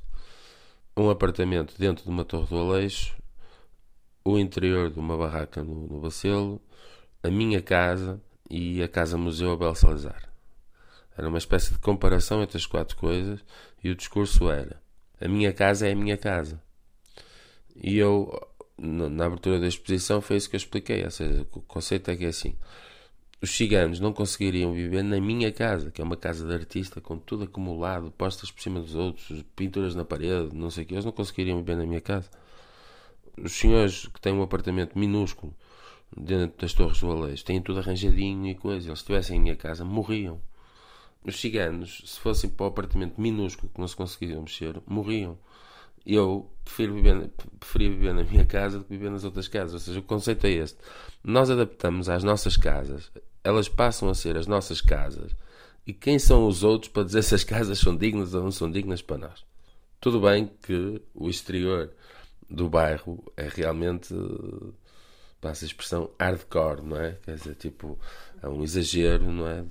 [0.95, 3.15] um apartamento dentro de uma torre do Aleixo
[4.24, 6.62] o interior de uma barraca no, no Bacelo,
[7.22, 10.30] a minha casa e a Casa Museu Abel Salazar.
[11.18, 13.40] Era uma espécie de comparação entre as quatro coisas
[13.84, 14.82] e o discurso era:
[15.20, 16.62] a minha casa é a minha casa.
[17.76, 18.40] E eu,
[18.78, 21.04] na abertura da exposição, foi isso que eu expliquei.
[21.04, 22.56] Ou seja, o conceito é que é assim:
[23.42, 27.18] os ciganos não conseguiriam viver na minha casa, que é uma casa de artista com
[27.18, 31.06] tudo acumulado, postas por cima dos outros, pinturas na parede, não sei o que, eles
[31.06, 32.30] não conseguiriam viver na minha casa
[33.38, 35.54] os senhores que têm um apartamento minúsculo
[36.15, 38.89] dentro das Torres do Aleixo têm tudo arranjadinho e coisa.
[38.89, 40.41] Eles estivessem em minha casa, morriam.
[41.26, 45.38] Os ciganos, se fossem para o apartamento minúsculo que não se conseguiriam mexer, morriam.
[46.06, 49.74] Eu prefiro viver, preferia viver na minha casa do que viver nas outras casas.
[49.74, 50.78] Ou seja, o conceito é este.
[51.24, 53.10] Nós adaptamos às nossas casas,
[53.43, 55.34] elas passam a ser as nossas casas.
[55.88, 58.69] E quem são os outros para dizer se as casas são dignas ou não são
[58.69, 59.46] dignas para nós?
[60.00, 61.89] Tudo bem que o exterior
[62.54, 64.13] do bairro é realmente,
[65.42, 67.13] passa a expressão, hardcore, não é?
[67.24, 68.00] Quer dizer, tipo,
[68.42, 69.66] é um exagero, não é?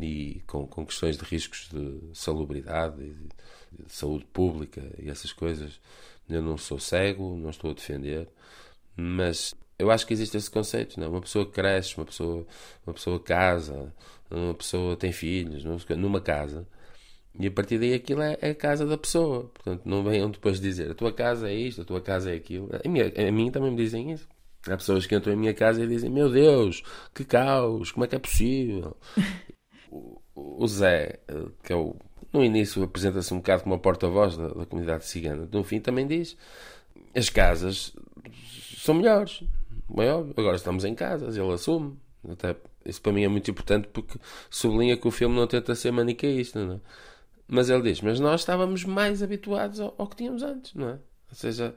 [0.00, 3.28] e com, com questões de riscos de salubridade de,
[3.84, 5.80] de saúde pública e essas coisas.
[6.28, 8.28] Eu não sou cego, não estou a defender,
[8.96, 11.06] mas eu acho que existe esse conceito, não?
[11.06, 11.10] É?
[11.10, 12.46] Uma pessoa cresce, uma pessoa,
[12.86, 13.94] uma pessoa casa,
[14.30, 15.64] uma pessoa tem filhos,
[15.96, 16.66] numa casa,
[17.38, 19.50] e a partir daí aquilo é, é, a casa da pessoa.
[19.54, 22.68] Portanto, não venham depois dizer a tua casa é isto, a tua casa é aquilo.
[22.84, 24.26] A, minha, a mim também me dizem isso.
[24.66, 26.82] Há pessoas que entram em minha casa e dizem: Meu Deus,
[27.14, 28.96] que caos, como é que é possível?
[29.90, 31.20] o, o Zé,
[31.62, 31.94] que é o,
[32.32, 36.06] no início apresenta-se um bocado como a porta-voz da, da comunidade cigana, no fim também
[36.06, 36.36] diz:
[37.14, 37.94] As casas
[38.78, 39.42] são melhores.
[39.88, 41.96] Óbvio, agora estamos em casas, ele assume.
[42.28, 44.18] Até, isso para mim é muito importante porque
[44.50, 46.80] sublinha que o filme não tenta ser maniqueísta, não é?
[47.48, 50.92] Mas ele diz: Mas nós estávamos mais habituados ao, ao, que tínhamos antes, não é?
[50.92, 51.74] Ou seja,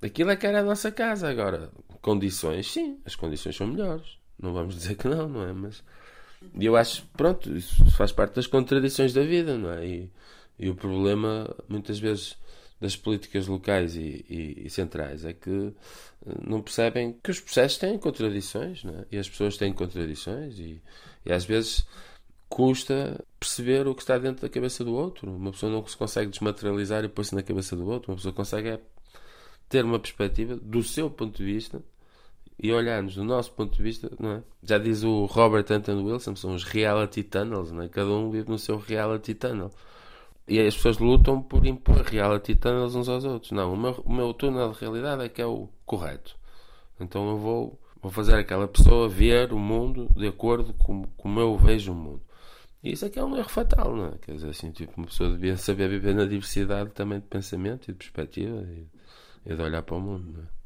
[0.00, 1.28] aquilo é que era a nossa casa.
[1.28, 1.70] Agora,
[2.00, 4.18] condições, sim, as condições são melhores.
[4.38, 5.52] Não vamos dizer que não, não é?
[5.52, 5.82] Mas
[6.58, 9.86] e eu acho, pronto, isso faz parte das contradições da vida, não é?
[9.86, 10.10] E,
[10.58, 12.36] e o problema, muitas vezes,
[12.80, 15.72] das políticas locais e, e, e, centrais é que
[16.46, 19.06] não percebem que os processos têm contradições, não é?
[19.10, 20.82] E as pessoas têm contradições e,
[21.24, 21.86] e às vezes
[22.52, 25.34] custa perceber o que está dentro da cabeça do outro.
[25.34, 28.12] Uma pessoa não se consegue desmaterializar e pôr-se na cabeça do outro.
[28.12, 28.80] Uma pessoa consegue é
[29.70, 31.82] ter uma perspectiva do seu ponto de vista
[32.58, 34.42] e olharmos do nosso ponto de vista, não é?
[34.62, 37.88] Já diz o Robert Anton Wilson, são os reality tunnels, não é?
[37.88, 39.70] Cada um vive no seu reality tunnel.
[40.46, 43.52] E as pessoas lutam por impor reality tunnels uns aos outros.
[43.52, 46.36] Não, o meu, o meu túnel de realidade é que é o correto.
[47.00, 51.56] Então eu vou, vou fazer aquela pessoa ver o mundo de acordo com como eu
[51.56, 52.20] vejo o mundo.
[52.82, 54.18] E isso é que é um erro fatal, não é?
[54.20, 57.92] Quer dizer, assim, tipo, uma pessoa devia saber viver na diversidade também de pensamento e
[57.92, 58.86] de perspectiva e,
[59.46, 60.62] e de olhar para o mundo, não é?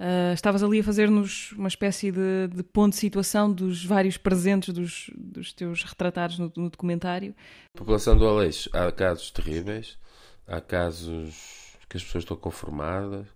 [0.00, 4.72] Uh, estavas ali a fazer-nos uma espécie de, de, ponto de situação dos vários presentes
[4.72, 7.34] dos, dos teus retratados no, no documentário.
[7.76, 9.98] População do Aleixo, há casos terríveis,
[10.46, 13.26] há casos que as pessoas estão conformadas,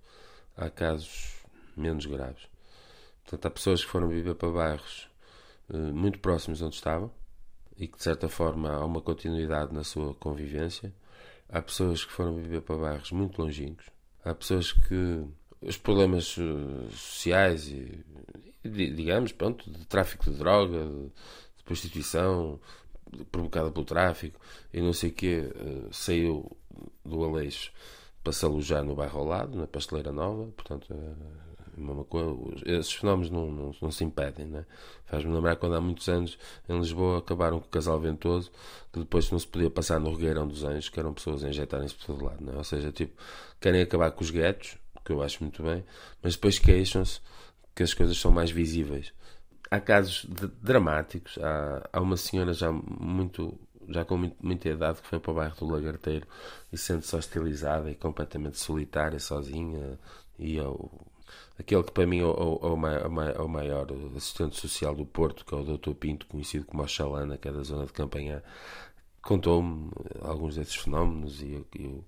[0.56, 1.34] há casos
[1.76, 2.48] menos graves.
[3.24, 5.06] Portanto, há pessoas que foram viver para bairros
[5.68, 7.10] uh, muito próximos onde estavam
[7.76, 10.92] e que de certa forma há uma continuidade na sua convivência.
[11.48, 13.86] Há pessoas que foram viver para bairros muito longínquos.
[14.24, 15.24] Há pessoas que
[15.60, 18.04] os problemas eh, sociais e,
[18.64, 21.10] digamos, pronto, de tráfico de droga, de,
[21.64, 22.60] prostituição
[23.32, 24.38] provocada pelo tráfico
[24.70, 26.54] e não sei o que eh, saiu
[27.04, 27.72] do Aleixo
[28.22, 31.53] para se alojar no bairro ao lado, na Pasteleira Nova, portanto, eh,
[32.08, 34.64] coisa, esses fenómenos não, não, não se impedem, né?
[35.06, 38.50] Faz-me lembrar quando há muitos anos em Lisboa acabaram com o casal ventoso,
[38.92, 41.94] que depois não se podia passar no Regueirão dos Anjos, que eram pessoas a injetarem-se
[41.94, 42.52] por todo lado, né?
[42.56, 43.20] Ou seja, tipo,
[43.60, 45.84] querem acabar com os guetos, que eu acho muito bem,
[46.22, 47.20] mas depois queixam-se
[47.74, 49.12] que as coisas são mais visíveis.
[49.70, 50.26] Há casos
[50.62, 53.58] dramáticos, há, há uma senhora já muito
[53.88, 56.26] já com muito, muita idade que foi para o bairro do Lagarteiro
[56.72, 59.98] e sente-se hostilizada e completamente solitária, sozinha
[60.38, 60.90] e eu,
[61.58, 63.86] aquele que para mim é o, o, o, maior
[64.16, 65.92] assistente social do Porto, que é o Dr.
[65.92, 68.42] Pinto, conhecido como Oxalana, que é da zona de Campanhã,
[69.22, 69.90] contou-me
[70.20, 72.04] alguns desses fenómenos e eu, eu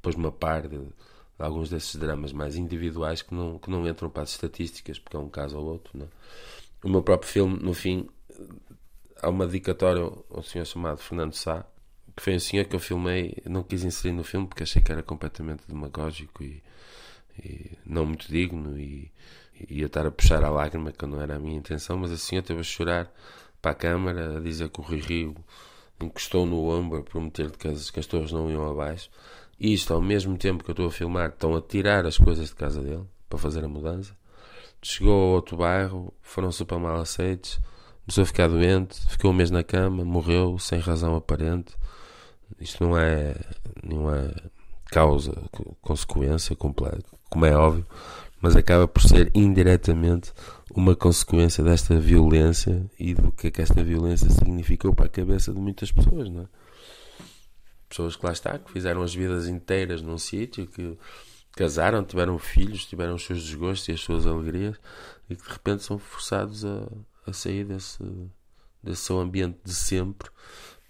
[0.00, 0.92] pôs-me a par de, de,
[1.38, 5.20] alguns desses dramas mais individuais que não, que não entram para as estatísticas, porque é
[5.20, 5.96] um caso ou outro.
[5.96, 6.06] Não?
[6.06, 6.08] É?
[6.84, 8.08] O meu próprio filme, no fim,
[9.20, 11.64] há uma dedicatória a um senhor chamado Fernando Sá,
[12.16, 14.92] que foi um senhor que eu filmei, não quis inserir no filme porque achei que
[14.92, 16.62] era completamente demagógico e
[17.86, 19.10] não muito digno e,
[19.68, 22.42] ia estar a puxar a lágrima que não era a minha intenção, mas assim eu
[22.42, 23.12] teve a chorar
[23.60, 25.36] para a câmara a dizer que o Rui Rio
[26.00, 29.08] encostou no ombro a prometer que as, que as torres não iam abaixo.
[29.58, 32.48] E isto, ao mesmo tempo que eu estou a filmar, estão a tirar as coisas
[32.48, 34.16] de casa dele para fazer a mudança.
[34.82, 37.60] Chegou a outro bairro, foram super mal aceitos,
[38.04, 41.76] começou a ficar doente, ficou um mês na cama, morreu sem razão aparente.
[42.58, 43.36] Isto não é,
[43.82, 44.34] não é
[44.86, 45.32] causa,
[45.80, 47.86] consequência completa, como é óbvio,
[48.42, 50.34] mas acaba por ser indiretamente
[50.74, 55.50] uma consequência desta violência e do que é que esta violência significou para a cabeça
[55.50, 56.46] de muitas pessoas, não é?
[57.88, 60.98] Pessoas que lá está, que fizeram as vidas inteiras num sítio, que
[61.52, 64.76] casaram, tiveram filhos, tiveram os seus desgostos e as suas alegrias
[65.30, 66.86] e que de repente são forçados a,
[67.26, 68.02] a sair desse,
[68.82, 70.28] desse seu ambiente de sempre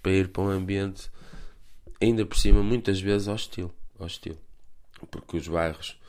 [0.03, 1.09] para ir para um ambiente
[2.01, 4.37] ainda por cima muitas vezes hostil hostil.
[5.09, 6.02] Porque os bairros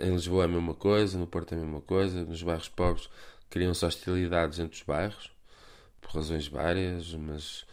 [0.00, 3.08] em Lisboa é a mesma coisa, no Porto é a mesma coisa, nos bairros pobres
[3.50, 5.30] criam-se hostilidades entre os bairros,
[6.00, 7.64] por razões várias, mas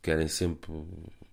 [0.00, 0.70] querem sempre,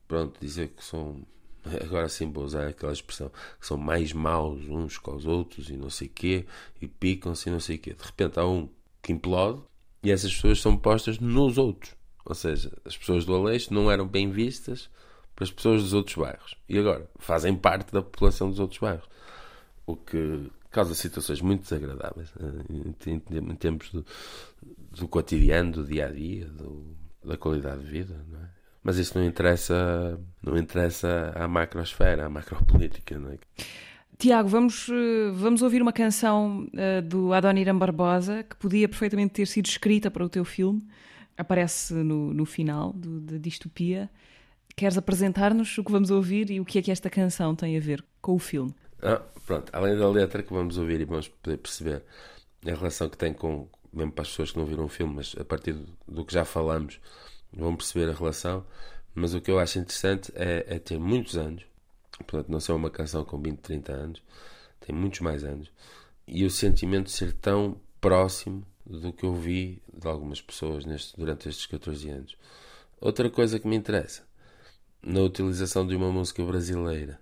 [0.08, 1.22] pronto, dizer que são,
[1.84, 5.78] agora sim vou usar aquela expressão, que são mais maus uns com os outros e
[5.78, 6.46] não sei quê,
[6.82, 7.94] e picam-se e não sei quê.
[7.94, 8.67] De repente há um
[9.02, 9.62] que implode
[10.04, 11.94] e essas pessoas são postas nos outros.
[12.26, 14.89] Ou seja, as pessoas do Aleixo não eram bem vistas
[15.36, 16.56] para as pessoas dos outros bairros.
[16.67, 19.08] E agora fazem parte da população dos outros bairros.
[19.86, 24.06] O que causa situações muito desagradáveis eh, em, em termos do,
[24.91, 28.26] do cotidiano, do dia a dia, do, da qualidade de vida.
[28.41, 28.46] É?
[28.84, 33.20] Mas isso não interessa, não interessa à macrosfera, à macropolítica.
[33.20, 33.38] Não é?
[34.17, 39.48] Tiago, vamos, eh, vamos ouvir uma canção uh, do Adoniram Barbosa que podia perfeitamente ter
[39.48, 40.82] sido escrita para o teu filme.
[41.38, 44.10] Aparece no, no final do, de Distopia.
[44.76, 47.80] Queres apresentar-nos o que vamos ouvir e o que é que esta canção tem a
[47.80, 48.74] ver com o filme?
[49.02, 52.04] Ah, pronto, além da letra que vamos ouvir e vamos poder perceber
[52.66, 55.36] a relação que tem com, mesmo para as pessoas que não viram o filme, mas
[55.40, 55.76] a partir
[56.08, 57.00] do que já falamos,
[57.52, 58.66] vão perceber a relação.
[59.14, 61.66] Mas o que eu acho interessante é, é ter muitos anos,
[62.20, 64.24] portanto, não ser uma canção com 20, 30 anos,
[64.80, 65.72] tem muitos mais anos,
[66.28, 71.18] e o sentimento de ser tão próximo do que eu vi de algumas pessoas neste,
[71.18, 72.38] durante estes 14 anos.
[73.00, 74.24] Outra coisa que me interessa,
[75.02, 77.20] na utilização de uma música brasileira,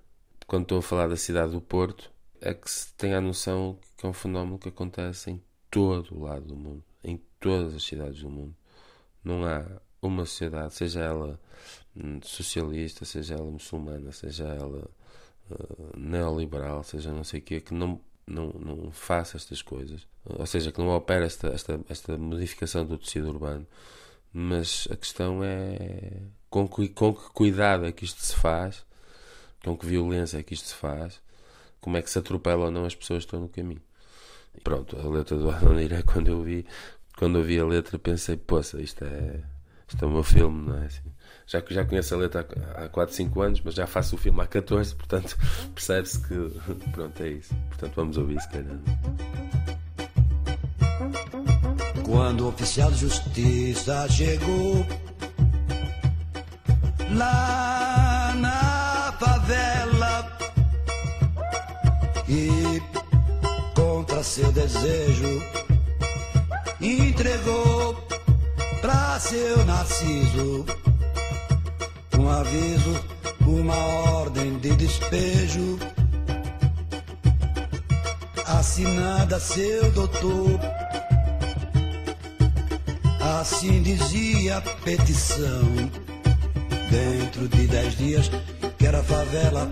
[0.49, 4.03] quando estou a falar da cidade do Porto, é que se tem a noção que
[4.03, 8.19] é um fenómeno que acontece em todo o lado do mundo, em todas as cidades
[8.23, 8.55] do mundo.
[9.23, 9.63] Não há
[10.01, 11.39] uma sociedade, seja ela
[11.95, 14.89] hum, socialista, seja ela muçulmana, seja ela
[15.51, 20.07] uh, neoliberal, seja não sei o quê, que não, não, não faça estas coisas.
[20.25, 23.67] Ou seja, que não opera esta, esta, esta modificação do tecido urbano.
[24.33, 28.83] Mas a questão é com que, com que cuidado é que isto se faz,
[29.63, 31.21] com que violência é que isto se faz,
[31.81, 33.81] como é que se atropela ou não as pessoas que estão no caminho.
[34.63, 36.65] Pronto, a letra do Adonira, quando eu vi,
[37.17, 39.41] quando eu vi a letra, pensei, poça, isto é,
[39.87, 40.85] isto é o meu filme, não é?
[40.85, 41.11] Assim,
[41.45, 44.17] já que já conheço a letra há, há 4, 5 anos, mas já faço o
[44.17, 45.37] filme há 14, portanto,
[45.73, 46.35] percebe-se que,
[46.91, 47.53] pronto, é isso.
[47.69, 48.79] Portanto, vamos ouvir, se calhar.
[52.03, 54.85] Quando o oficial de justiça chegou
[57.15, 57.88] lá
[64.19, 65.41] contra seu desejo
[66.81, 67.95] entregou
[68.81, 70.65] pra seu Narciso
[72.17, 73.01] um aviso,
[73.41, 75.79] uma ordem de despejo
[78.45, 80.59] assinada seu doutor.
[83.39, 85.63] Assim dizia a petição.
[86.89, 88.29] Dentro de dez dias,
[88.77, 89.71] que era favela,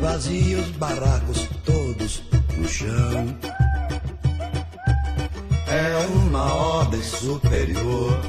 [0.00, 2.22] vazia os barracos todos
[2.56, 3.49] no chão.
[5.70, 8.20] É uma ordem superior.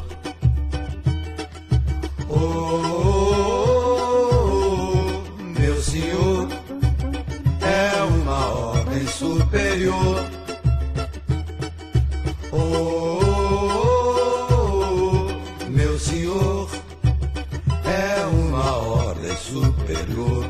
[2.30, 3.32] Oh, oh,
[4.46, 6.48] oh, meu senhor,
[7.62, 10.24] é uma ordem superior.
[12.52, 13.18] Oh,
[15.68, 16.70] meu senhor,
[17.84, 20.46] é uma ordem superior.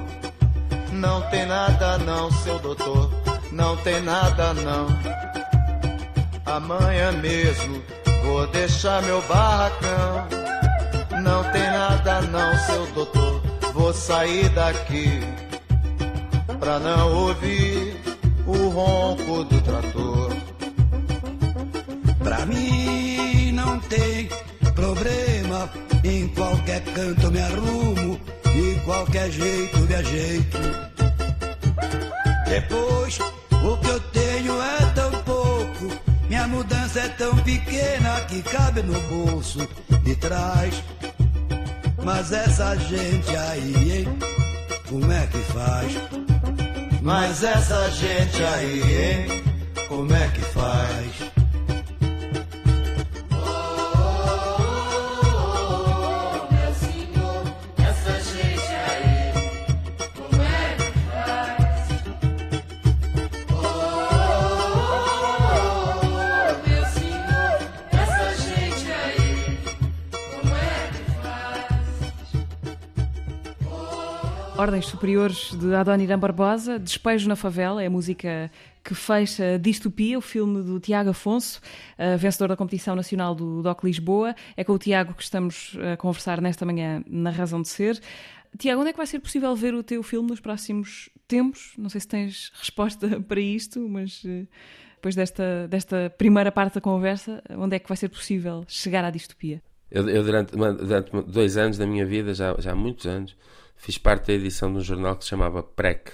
[0.92, 3.10] Não tem nada não, seu doutor,
[3.50, 5.21] não tem nada não.
[6.52, 7.82] Amanhã mesmo
[8.26, 10.28] vou deixar meu barracão.
[11.24, 13.42] Não tem nada não, seu doutor,
[13.74, 15.22] vou sair daqui
[16.60, 17.96] pra não ouvir
[18.46, 20.36] o ronco do trator.
[22.22, 24.28] Pra mim não tem
[24.76, 25.70] problema,
[26.04, 30.58] em qualquer canto me arrumo, de qualquer jeito me ajeito.
[32.46, 33.18] Depois,
[36.52, 39.60] mudança é tão pequena que cabe no bolso
[40.04, 40.84] de trás.
[42.04, 44.20] Mas essa gente aí, hein?
[44.90, 45.94] Como é que faz?
[47.02, 49.44] Mas essa gente aí, hein?
[49.88, 51.31] Como é que faz?
[74.62, 78.52] Ordens Superiores de Adoniran Barbosa, Despejo na Favela, é a música
[78.84, 81.60] que fecha Distopia, o filme do Tiago Afonso,
[81.98, 84.36] uh, vencedor da competição nacional do DOC Lisboa.
[84.56, 88.00] É com o Tiago que estamos a conversar nesta manhã na Razão de Ser.
[88.56, 91.74] Tiago, onde é que vai ser possível ver o teu filme nos próximos tempos?
[91.76, 94.48] Não sei se tens resposta para isto, mas uh,
[94.94, 99.10] depois desta, desta primeira parte da conversa, onde é que vai ser possível chegar à
[99.10, 99.60] distopia?
[99.90, 103.36] Eu, eu durante, durante dois anos da minha vida, já, já há muitos anos,
[103.82, 106.12] fiz parte da edição de um jornal que se chamava PREC.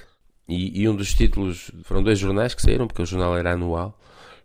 [0.47, 3.99] E, e, um dos títulos, foram dois jornais que saíram, porque o jornal era anual,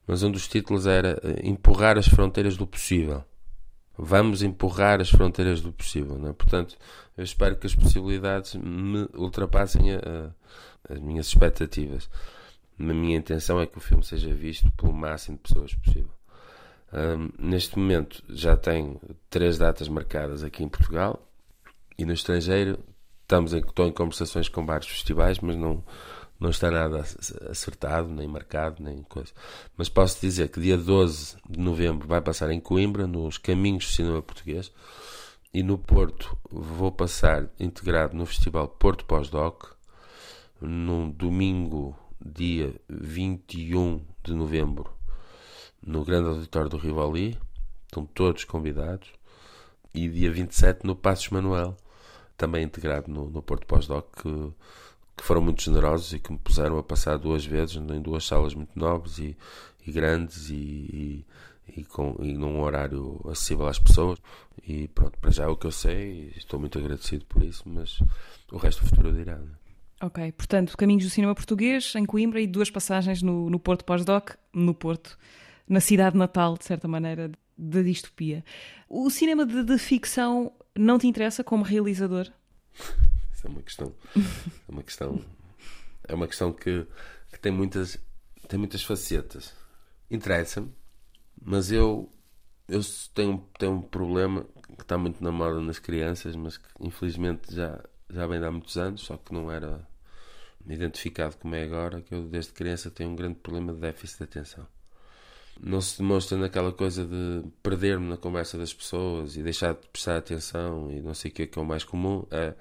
[0.05, 3.25] mas um dos títulos era Empurrar as Fronteiras do Possível.
[3.97, 6.17] vamos empurrar as fronteiras do possível.
[6.29, 6.33] É?
[6.33, 6.77] Portanto,
[7.17, 12.11] eu espero que as possibilidades me ultrapassem a, a, as minhas expectativas.
[12.77, 16.11] A minha intenção é que o filme seja visto pelo máximo de pessoas possível.
[16.93, 19.01] Um, neste momento já tenho
[19.31, 21.25] três datas marcadas aqui em Portugal
[21.97, 22.79] e no estrangeiro
[23.33, 25.83] estamos em, estou em conversações com vários festivais, mas não,
[26.39, 27.03] não está nada
[27.51, 29.33] acertado, nem marcado, nem coisa.
[29.75, 33.93] Mas posso dizer que dia 12 de novembro vai passar em Coimbra, nos Caminhos do
[33.93, 34.71] Cinema Português,
[35.55, 39.65] e no Porto vou passar integrado no Festival Porto Pós-Doc,
[40.61, 44.93] num domingo, dia 21 de novembro,
[45.83, 47.39] no Grande Auditório do Rivoli,
[47.87, 49.09] estão todos convidados,
[49.95, 51.77] e dia 27 no Passos Manuel,
[52.37, 54.53] também integrado no, no Porto Pós-Doc, que,
[55.17, 58.55] que, foram muito generosos e que me puseram a passar duas vezes em duas salas
[58.55, 59.37] muito nobres e,
[59.87, 61.27] e grandes e, e,
[61.77, 64.19] e, com, e num horário acessível às pessoas.
[64.67, 67.99] E pronto, para já é o que eu sei, estou muito agradecido por isso, mas
[68.51, 69.37] o resto do futuro dirá.
[69.37, 69.51] Né?
[70.03, 74.31] Ok, portanto, Caminhos do Cinema Português em Coimbra e duas passagens no, no Porto Pós-Doc,
[74.53, 75.17] no Porto,
[75.69, 78.45] na cidade natal, de certa maneira, da distopia.
[78.89, 82.31] O cinema de, de, ficção não te interessa como realizador?
[83.33, 83.95] Isso é uma questão.
[84.17, 85.25] É uma questão.
[86.09, 86.87] É uma questão que,
[87.33, 87.99] que tem muitas
[88.49, 89.55] tem muitas facetas.
[90.11, 90.73] Interessa-me,
[91.41, 92.13] mas eu
[92.69, 92.81] eu
[93.15, 94.45] tenho, tenho um problema
[94.77, 98.51] que está muito na moda nas crianças, mas que infelizmente já, já vem de há
[98.51, 99.87] muitos anos, só que não era
[100.67, 104.25] identificado como é agora, que eu desde criança tenho um grande problema de déficit de
[104.25, 104.67] atenção
[105.63, 110.17] não se demonstra naquela coisa de perder-me na conversa das pessoas e deixar de prestar
[110.17, 112.55] atenção e não sei o que é que é o mais comum, é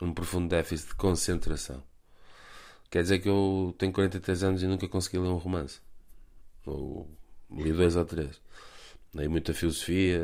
[0.00, 1.82] um profundo déficit de concentração.
[2.90, 5.80] Quer dizer que eu tenho 43 anos e nunca consegui ler um romance.
[6.66, 7.08] Ou
[7.50, 8.38] li dois ou três.
[9.14, 10.20] Leio muita filosofia,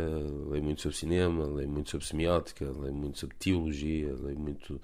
[0.51, 4.81] leio muito sobre cinema, leio muito sobre semiótica, leio muito sobre teologia, leio muito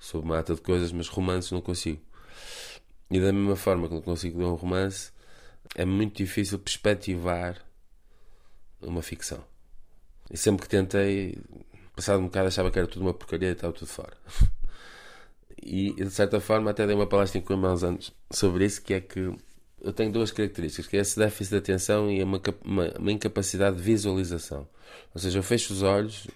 [0.00, 2.00] sobre mata de coisas, mas romances não consigo.
[3.10, 5.12] E da mesma forma que não consigo ler um romance,
[5.74, 7.56] é muito difícil perspectivar
[8.80, 9.44] uma ficção.
[10.30, 11.38] E sempre que tentei,
[11.96, 14.16] passado um bocado, achava que era tudo uma porcaria e estava tudo fora.
[15.60, 18.80] E de certa forma, até dei uma palestra em Coimbra há uns anos sobre isso,
[18.80, 19.34] que é que
[19.80, 23.76] eu tenho duas características, que é esse déficit de atenção e uma, uma, uma incapacidade
[23.76, 24.68] de visualização.
[25.14, 26.28] Ou seja, eu fecho os olhos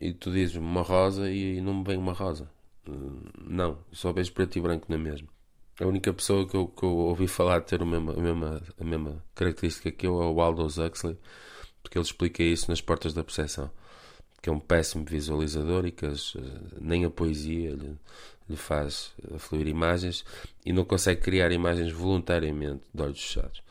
[0.00, 2.50] e tu dizes uma rosa e não me vem uma rosa.
[3.40, 5.28] Não, só vejo preto e branco na mesma.
[5.80, 8.62] A única pessoa que eu, que eu ouvi falar de ter a mesma, a, mesma,
[8.78, 11.16] a mesma característica que eu é o Aldous Huxley,
[11.82, 13.70] porque ele explica isso nas Portas da Percepção,
[14.42, 16.34] que é um péssimo visualizador e que as,
[16.78, 17.96] nem a poesia lhe,
[18.46, 20.22] lhe faz fluir imagens
[20.66, 23.62] e não consegue criar imagens voluntariamente de olhos fechados.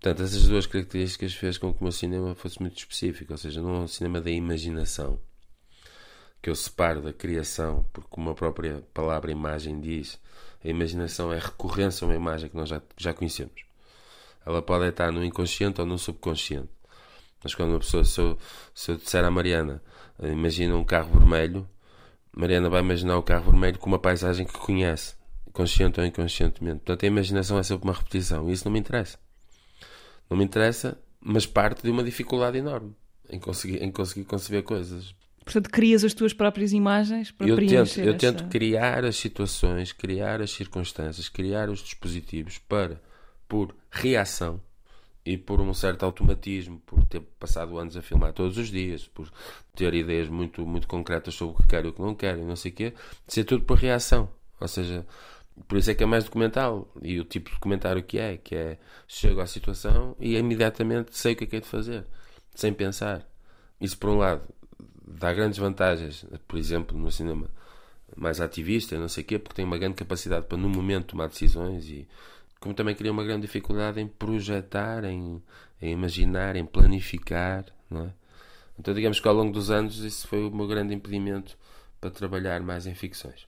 [0.00, 3.60] Portanto, essas duas características fez com que o meu cinema fosse muito específico, ou seja,
[3.60, 5.20] não é um cinema da imaginação,
[6.42, 10.20] que eu separo da criação, porque como a própria palavra imagem diz,
[10.64, 13.64] a imaginação é recorrência a uma imagem que nós já, já conhecemos.
[14.44, 16.68] Ela pode estar no inconsciente ou no subconsciente.
[17.44, 18.36] Mas quando uma pessoa, se eu,
[18.74, 19.80] se eu disser à Mariana,
[20.20, 21.68] imagina um carro vermelho,
[22.36, 25.14] Mariana vai imaginar o carro vermelho com uma paisagem que conhece,
[25.52, 26.78] consciente ou inconscientemente.
[26.80, 28.48] Portanto, a imaginação é sempre uma repetição.
[28.48, 29.16] E isso não me interessa.
[30.28, 32.96] Não me interessa, mas parte de uma dificuldade enorme
[33.30, 35.14] em conseguir, em conseguir conceber coisas.
[35.44, 39.92] Portanto, crias as tuas próprias imagens para eu preencher tento, Eu tento criar as situações,
[39.92, 43.00] criar as circunstâncias, criar os dispositivos para,
[43.48, 44.60] por reação
[45.24, 49.30] e por um certo automatismo, por ter passado anos a filmar todos os dias, por
[49.74, 52.44] ter ideias muito, muito concretas sobre o que quero e o que não quero e
[52.44, 52.94] não sei o quê,
[53.26, 54.28] ser tudo por reação.
[54.60, 55.06] Ou seja,
[55.68, 56.88] por isso é que é mais documental.
[57.02, 61.34] E o tipo de documentário que é, que é chego à situação e imediatamente sei
[61.34, 62.04] o que é que é de fazer,
[62.54, 63.26] sem pensar.
[63.80, 64.42] Isso por um lado
[65.18, 67.48] dá grandes vantagens, por exemplo, no cinema
[68.16, 71.28] mais ativista, não sei o quê, porque tem uma grande capacidade para no momento tomar
[71.28, 72.06] decisões e
[72.60, 75.42] como também cria uma grande dificuldade em projetar, em,
[75.80, 78.12] em imaginar, em planificar, não é?
[78.78, 81.56] Então digamos que ao longo dos anos isso foi o meu grande impedimento
[82.00, 83.46] para trabalhar mais em ficções.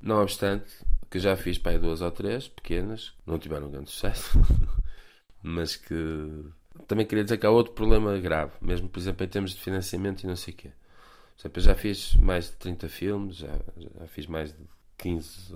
[0.00, 0.70] Não obstante,
[1.10, 4.38] que já fiz para aí duas ou três, pequenas, não tiveram grande sucesso,
[5.42, 6.44] mas que
[6.86, 10.22] também queria dizer que há outro problema grave, mesmo por exemplo em termos de financiamento
[10.22, 10.70] e não sei o quê
[11.44, 14.58] eu já fiz mais de 30 filmes, já, já fiz mais de
[14.98, 15.54] 15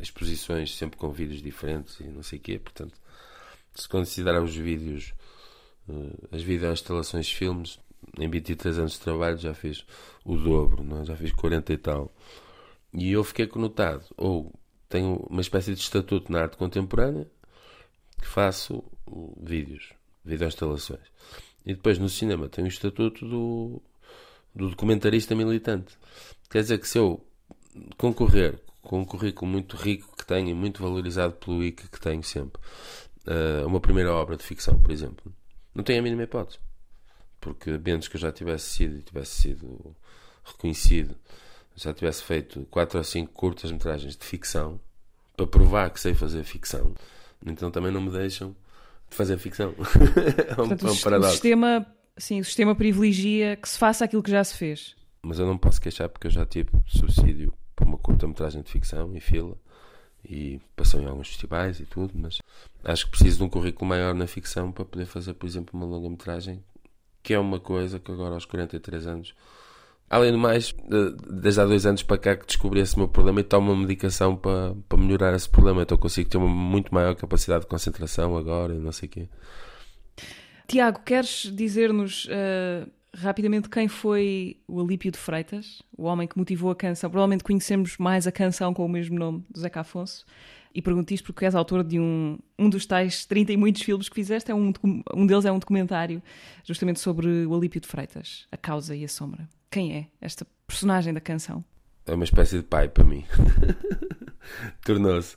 [0.00, 2.58] exposições, sempre com vídeos diferentes e não sei o quê.
[2.58, 2.98] Portanto,
[3.74, 5.14] se considerar os vídeos,
[5.88, 7.78] uh, as videoinstalações de filmes,
[8.18, 9.86] em 23 anos de trabalho já fiz
[10.24, 11.04] o dobro, não é?
[11.04, 12.12] já fiz 40 e tal.
[12.92, 14.52] E eu fiquei conotado, ou
[14.88, 17.30] tenho uma espécie de estatuto na arte contemporânea,
[18.20, 18.84] que faço
[19.40, 19.92] vídeos,
[20.24, 21.00] videoinstalações.
[21.64, 23.82] E depois no cinema tem o estatuto do,
[24.54, 25.96] do documentarista militante.
[26.50, 27.24] Quer dizer que se eu
[27.96, 32.22] concorrer com um currículo muito rico que tenho e muito valorizado pelo ICA que tenho
[32.22, 32.60] sempre,
[33.26, 35.32] uh, uma primeira obra de ficção, por exemplo,
[35.74, 36.58] não tenho a mínima hipótese.
[37.40, 39.96] Porque menos que eu já tivesse sido e tivesse sido
[40.44, 41.16] reconhecido,
[41.74, 44.80] já tivesse feito quatro ou cinco curtas-metragens de ficção
[45.36, 46.94] para provar que sei fazer ficção,
[47.44, 48.54] então também não me deixam
[49.08, 49.74] fazer ficção.
[50.46, 51.30] é um, Portanto, é um paradoxo.
[51.30, 51.86] O sistema,
[52.16, 54.96] sim, o sistema privilegia que se faça aquilo que já se fez.
[55.22, 59.14] Mas eu não posso queixar porque eu já tive subsídio por uma curta-metragem de ficção
[59.14, 59.56] em fila
[60.24, 62.38] e passou em alguns festivais e tudo, mas
[62.84, 65.86] acho que preciso de um currículo maior na ficção para poder fazer, por exemplo, uma
[65.86, 66.62] longa-metragem,
[67.22, 69.34] que é uma coisa que agora aos 43 anos
[70.12, 70.74] Além do mais,
[71.26, 74.36] desde há dois anos para cá que descobri esse meu problema e tomo uma medicação
[74.36, 75.80] para, para melhorar esse problema.
[75.80, 79.28] Então consigo ter uma muito maior capacidade de concentração agora e não sei o quê.
[80.66, 86.70] Tiago, queres dizer-nos uh, rapidamente quem foi o Alípio de Freitas, o homem que motivou
[86.70, 87.10] a canção?
[87.10, 90.24] Provavelmente conhecemos mais a canção com o mesmo nome, do Zeca Afonso.
[90.74, 94.08] E pergunto isto porque és autor de um, um dos tais 30 e muitos filmes
[94.08, 94.50] que fizeste.
[94.50, 94.72] É um,
[95.14, 96.22] um deles é um documentário
[96.64, 99.46] justamente sobre o Alípio de Freitas, A Causa e a Sombra.
[99.70, 101.62] Quem é esta personagem da canção?
[102.06, 103.24] É uma espécie de pai para mim.
[104.84, 105.36] Tornou-se.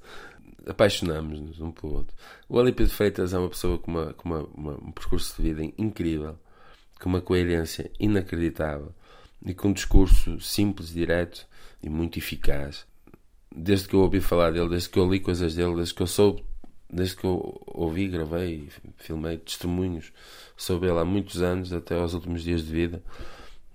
[0.68, 2.16] Apaixonamos-nos um pelo outro.
[2.50, 5.50] O Olímpio de Freitas é uma pessoa com, uma, com uma, uma, um percurso de
[5.50, 6.38] vida incrível,
[7.00, 8.94] com uma coerência inacreditável
[9.46, 11.48] e com um discurso simples, direto
[11.84, 12.86] e muito eficaz.
[13.56, 16.08] Desde que eu ouvi falar dele, desde que eu li coisas dele, desde que eu
[16.08, 16.44] soube,
[16.90, 20.12] desde que eu ouvi, gravei, filmei testemunhos
[20.58, 23.04] sobre ele há muitos anos, até aos últimos dias de vida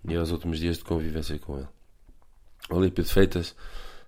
[0.08, 1.68] e aos últimos dias de convivência com ele.
[2.68, 3.54] Olímpio de Feitas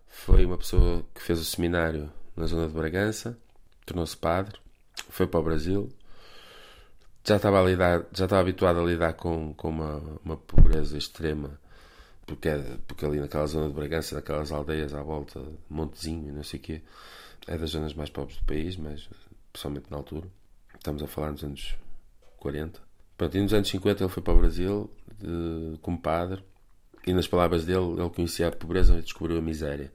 [0.07, 3.39] foi uma pessoa que fez o seminário na zona de Bragança,
[3.85, 4.59] tornou-se padre,
[5.09, 5.91] foi para o Brasil,
[7.25, 11.61] já estava, a lidar, já estava habituado a lidar com, com uma, uma pobreza extrema,
[12.27, 16.43] porque, é, porque ali naquela zona de Bragança, naquelas aldeias à volta Montezinho e não
[16.43, 16.83] sei o quê,
[17.47, 19.09] é das zonas mais pobres do país, mas
[19.53, 20.27] principalmente na altura.
[20.75, 21.77] Estamos a falar nos anos
[22.39, 22.81] 40.
[23.17, 26.43] Pronto, e nos anos 50 ele foi para o Brasil de, como padre
[27.07, 29.93] e nas palavras dele ele conhecia a pobreza e descobriu a miséria.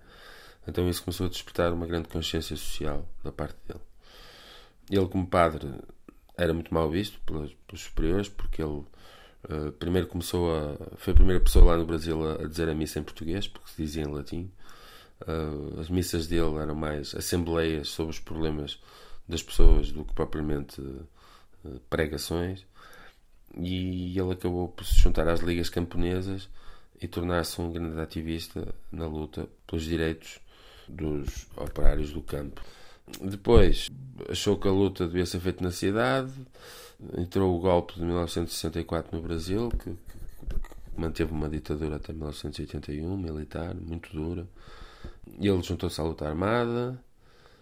[0.67, 3.79] Então isso começou a despertar uma grande consciência social da parte dele.
[4.89, 5.69] Ele como padre
[6.37, 8.83] era muito mal visto pelos, pelos superiores porque ele
[9.49, 12.75] uh, primeiro começou a foi a primeira pessoa lá no Brasil a, a dizer a
[12.75, 14.51] missa em português porque se dizia em latim.
[15.21, 18.79] Uh, as missas dele eram mais assembleias sobre os problemas
[19.27, 22.65] das pessoas do que propriamente uh, pregações
[23.55, 26.49] e ele acabou por se juntar às ligas camponesas
[27.01, 30.39] e tornar-se um grande ativista na luta pelos direitos
[30.89, 32.61] dos operários do campo.
[33.21, 33.89] Depois
[34.29, 36.31] achou que a luta devia ser feita na cidade,
[37.17, 43.75] entrou o golpe de 1964 no Brasil, que, que, manteve uma ditadura até 1981, militar,
[43.75, 44.47] muito dura.
[45.39, 47.01] E ele juntou-se à luta armada,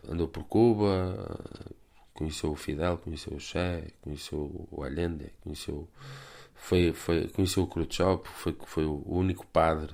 [0.09, 1.37] andou por Cuba,
[2.13, 5.87] conheceu o Fidel, conheceu o Che, conheceu o Allende, conheceu
[6.55, 9.93] foi, foi, conheceu o Khrushchev, foi, foi o único padre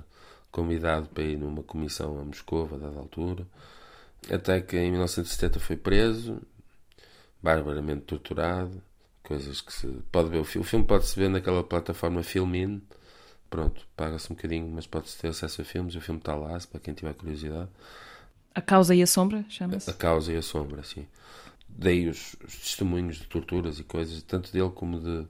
[0.52, 3.44] convidado para ir numa comissão a Moscou a dada altura,
[4.30, 6.40] até que em 1970 foi preso,
[7.42, 8.80] barbaramente torturado,
[9.22, 12.80] coisas que se pode ver o filme, o filme pode-se ver naquela plataforma Filmin,
[13.50, 16.78] pronto, paga-se um bocadinho, mas pode-se ter acesso a filmes, o filme está lá, para
[16.78, 17.70] quem tiver curiosidade.
[18.54, 19.90] A Causa e a Sombra, chama-se?
[19.90, 21.06] A Causa e a Sombra, sim
[21.76, 25.26] dei os, os, testemunhos de torturas e coisas, tanto dele como de,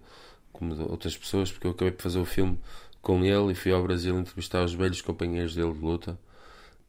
[0.53, 2.59] como de outras pessoas, porque eu acabei por fazer o filme
[3.03, 6.19] com ele e fui ao Brasil entrevistar os velhos companheiros dele de luta.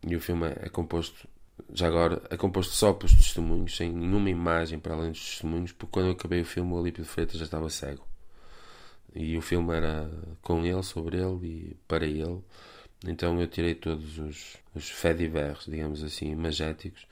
[0.05, 1.27] E o filme é, composto,
[1.73, 5.91] já agora, é composto só pelos testemunhos, sem nenhuma imagem para além dos testemunhos, porque
[5.91, 8.05] quando eu acabei o filme, o Alípio de Freitas já estava cego.
[9.15, 10.09] E o filme era
[10.41, 12.41] com ele, sobre ele e para ele.
[13.05, 17.07] Então eu tirei todos os, os fediverres, digamos assim, magéticos,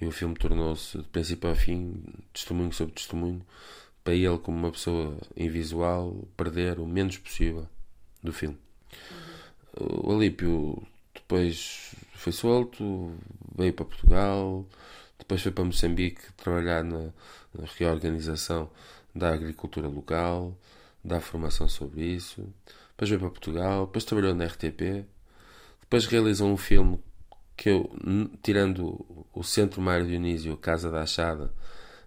[0.00, 2.02] e o filme tornou-se, de princípio a fim,
[2.32, 3.44] testemunho sobre testemunho,
[4.02, 7.68] para ele, como uma pessoa invisual, perder o menos possível
[8.24, 8.58] do filme.
[9.76, 10.82] O Alípio
[11.14, 13.12] depois foi solto,
[13.54, 14.66] veio para Portugal,
[15.18, 17.10] depois foi para Moçambique trabalhar na,
[17.54, 18.70] na reorganização
[19.14, 20.56] da agricultura local,
[21.04, 22.48] dar formação sobre isso.
[22.90, 25.04] Depois veio para Portugal, depois trabalhou na RTP,
[25.82, 26.98] depois realizou um filme
[27.56, 27.90] que eu,
[28.42, 31.52] tirando o Centro Mário Dionísio, Casa da Achada,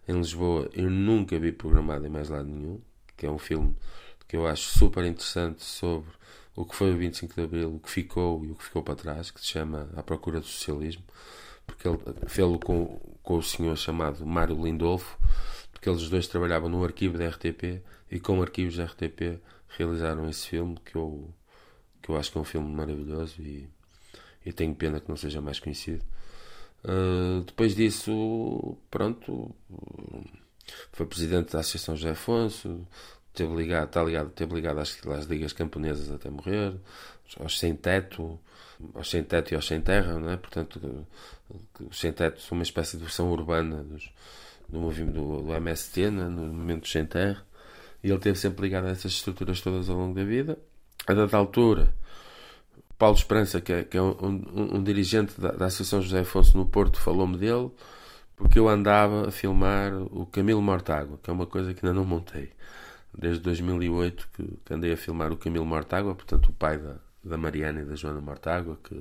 [0.08, 2.80] em Lisboa, eu nunca vi programado em mais lado nenhum,
[3.16, 3.76] que é um filme
[4.28, 6.10] que eu acho super interessante sobre
[6.56, 8.96] o que foi o 25 de Abril, o que ficou e o que ficou para
[8.96, 11.04] trás, que se chama A Procura do Socialismo,
[11.66, 15.18] porque ele fez-lo com, com o senhor chamado Mário Lindolfo,
[15.72, 20.48] porque eles dois trabalhavam no arquivo da RTP e com arquivos da RTP realizaram esse
[20.48, 21.30] filme que eu,
[22.02, 23.70] que eu acho que é um filme maravilhoso e,
[24.46, 26.04] e tenho pena que não seja mais conhecido.
[26.84, 29.54] Uh, depois disso, pronto,
[30.92, 32.88] foi presidente da Associação José Afonso,
[33.38, 36.74] teve ligado, está ligado, teve ligado às, às ligas camponesas até morrer,
[37.40, 38.40] aos sem teto,
[38.96, 40.38] aos sem teto e aos sem terra, não é?
[40.38, 41.06] Portanto,
[41.88, 44.12] os sem teto são uma espécie de versão urbana dos,
[44.68, 46.24] do movimento do, MST, né?
[46.24, 47.46] no movimento dos sem terra,
[48.04, 50.58] e ele teve sempre ligado a essas estruturas todas ao longo da vida.
[51.06, 51.94] A dada altura,
[52.98, 56.58] Paulo Esperança, que é, que é um, um, um, dirigente da, da Associação José Afonso
[56.58, 57.72] no Porto, falou-me dele
[58.36, 62.06] porque eu andava a filmar o Camilo Mortágua, que é uma coisa que ainda não
[62.06, 62.52] montei.
[63.18, 67.38] Desde 2008 que, que andei a filmar o Camilo Mortágua, portanto o pai da, da
[67.38, 68.96] Mariana e da Joana Mortágua, que,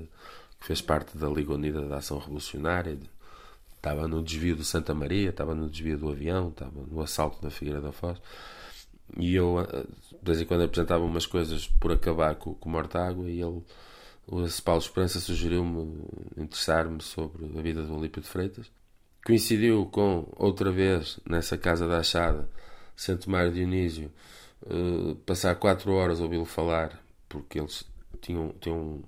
[0.59, 2.97] que fez parte da Liga Unida da Ação Revolucionária.
[3.75, 7.51] Estava no desvio do Santa Maria, estava no desvio do avião, estava no assalto da
[7.51, 8.19] Figueira da Foz.
[9.15, 13.29] E eu, eh, de vez em quando, apresentava umas coisas por acabar com, com Mortágua
[13.29, 13.63] e ele
[14.27, 16.03] o Paulo Esperança sugeriu-me
[16.35, 18.69] interessar-me sobre a vida do Olímpio de Freitas.
[19.25, 22.49] Coincidiu com, outra vez, nessa casa da Achada,
[22.97, 24.11] Santo Mário Dionísio,
[24.63, 27.85] uh, passar quatro horas a ouvi-lo falar, porque eles
[28.19, 29.03] tinham, tinham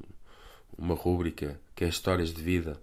[0.78, 2.80] uma rúbrica que é Histórias de Vida,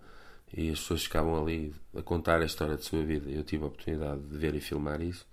[0.52, 3.30] e as pessoas ficavam ali a contar a história de sua vida.
[3.30, 5.26] Eu tive a oportunidade de ver e filmar isso.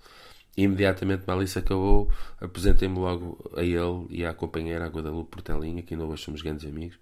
[0.55, 5.82] E imediatamente mal isso acabou, apresentei-me logo a ele e à companheira, a Guadalupe Portelinha,
[5.82, 6.99] que ainda hoje somos grandes amigos,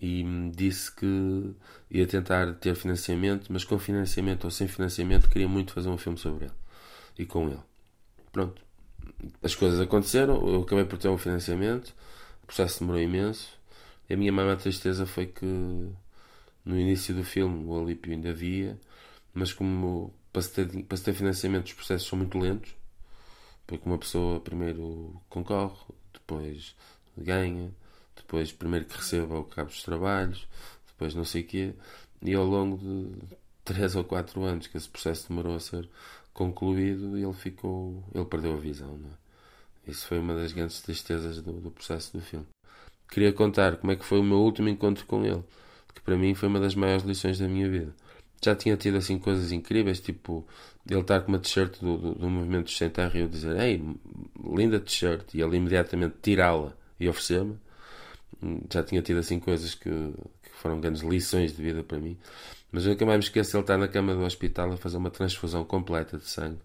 [0.00, 1.54] e disse que
[1.90, 6.18] ia tentar ter financiamento, mas com financiamento ou sem financiamento, queria muito fazer um filme
[6.18, 6.54] sobre ele
[7.18, 7.75] e com ele.
[8.36, 8.60] Pronto,
[9.42, 11.94] as coisas aconteceram, eu acabei por ter um financiamento,
[12.42, 13.48] o processo demorou imenso,
[14.10, 18.78] e a minha maior tristeza foi que no início do filme o Alípio ainda havia,
[19.32, 22.76] mas como para se ter, para se ter financiamento os processos são muito lentos,
[23.66, 26.76] porque uma pessoa primeiro concorre, depois
[27.16, 27.72] ganha,
[28.14, 30.46] depois primeiro que receba o cabo dos trabalhos,
[30.88, 31.74] depois não sei o quê,
[32.20, 33.34] e ao longo de
[33.64, 35.88] 3 ou 4 anos que esse processo demorou a ser
[36.36, 38.02] concluído, ele ficou.
[38.14, 38.98] ele perdeu a visão.
[39.86, 39.90] É?
[39.90, 42.46] Isso foi uma das grandes tristezas do, do processo do filme.
[43.10, 45.42] Queria contar como é que foi o meu último encontro com ele,
[45.94, 47.94] que para mim foi uma das maiores lições da minha vida
[48.44, 50.46] já tinha tido assim coisas incríveis, tipo
[50.88, 53.82] ele estar com uma t-shirt do, do, do, movimento Sem Terra e eu dizer, ei,
[54.44, 57.58] linda t-shirt, e ele imediatamente tirá-la e oferecer-me.
[58.72, 62.16] Já tinha tido assim coisas que, que, foram grandes lições de vida para mim.
[62.70, 65.10] Mas eu nunca mais me esqueço ele estar na cama do hospital a fazer uma
[65.10, 66.60] transfusão completa de sangue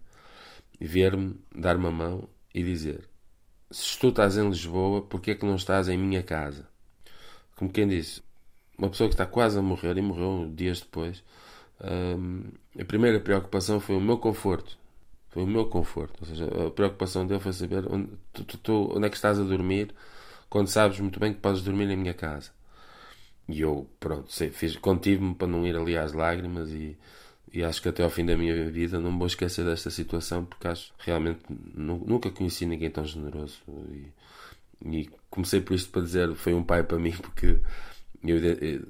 [0.79, 3.07] e ver-me, dar-me a mão e dizer:
[3.69, 6.67] Se tu estás em Lisboa, porquê é que não estás em minha casa?
[7.55, 8.21] Como quem disse,
[8.77, 11.23] uma pessoa que está quase a morrer e morreu dias depois
[11.83, 12.43] um,
[12.79, 14.77] a primeira preocupação foi o meu conforto.
[15.29, 16.19] Foi o meu conforto.
[16.21, 19.43] Ou seja, a preocupação dele foi saber onde, tu, tu, onde é que estás a
[19.43, 19.93] dormir
[20.49, 22.51] quando sabes muito bem que podes dormir na minha casa.
[23.51, 26.97] E eu, pronto, fiz, contive-me para não ir ali às lágrimas e,
[27.53, 30.67] e acho que até ao fim da minha vida não vou esquecer desta situação porque
[30.67, 31.41] acho realmente
[31.75, 33.61] nunca conheci ninguém tão generoso.
[33.89, 34.07] E,
[34.83, 37.59] e comecei por isto para dizer foi um pai para mim porque
[38.23, 38.87] eu, eu, eu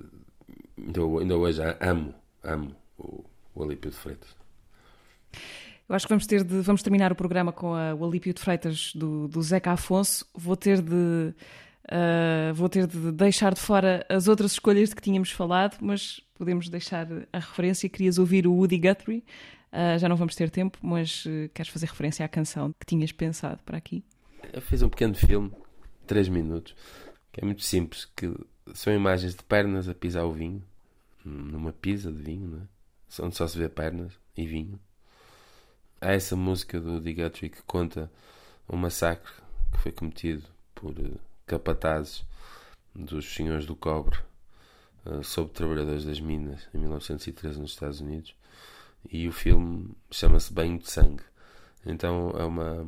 [0.78, 3.24] ainda, ainda hoje amo, amo o,
[3.56, 4.36] o Alípio de Freitas.
[5.88, 8.40] Eu acho que vamos ter de vamos terminar o programa com a, o Alípio de
[8.40, 10.26] Freitas do, do Zeca Afonso.
[10.34, 11.34] Vou ter de
[11.86, 16.22] uh, vou ter de deixar de fora as outras escolhas de que tínhamos falado, mas
[16.36, 17.90] podemos deixar a referência.
[17.90, 19.24] Querias ouvir o Woody Guthrie?
[19.72, 23.12] Uh, já não vamos ter tempo, mas uh, queres fazer referência à canção que tinhas
[23.12, 24.04] pensado para aqui?
[24.52, 25.52] Eu fiz um pequeno filme,
[26.08, 26.76] 3 minutos,
[27.32, 28.34] que é muito simples, que
[28.74, 30.62] são imagens de pernas a pisar o vinho,
[31.24, 33.24] numa pisa de vinho, não é?
[33.24, 34.80] onde só se vê pernas e vinho.
[36.00, 38.12] Há essa música do Woody Guthrie que conta
[38.68, 39.32] um massacre
[39.72, 41.20] que foi cometido por uh,
[41.52, 42.24] capatazes
[42.96, 44.18] dos senhores do cobre
[45.06, 48.34] uh, sobre trabalhadores das minas em 1913 nos Estados Unidos
[49.10, 51.24] e o filme chama-se Banho de Sangue.
[51.86, 52.88] Então é uma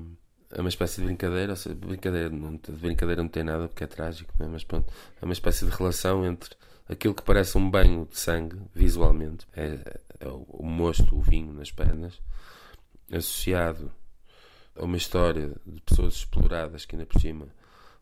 [0.52, 3.88] é uma espécie de brincadeira, seja, brincadeira não, de brincadeira não tem nada porque é
[3.88, 4.46] trágico, é?
[4.46, 6.56] mas pronto, é uma espécie de relação entre
[6.88, 11.52] aquilo que parece um banho de sangue visualmente, é, é o, o mosto, o vinho
[11.54, 12.22] nas pernas,
[13.12, 13.92] associado
[14.76, 17.48] a uma história de pessoas exploradas que ainda por cima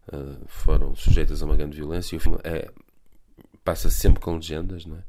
[0.08, 2.16] uh, foram sujeitas a uma grande violência.
[2.16, 2.72] E o filme é,
[3.64, 5.04] passa sempre com legendas, não é?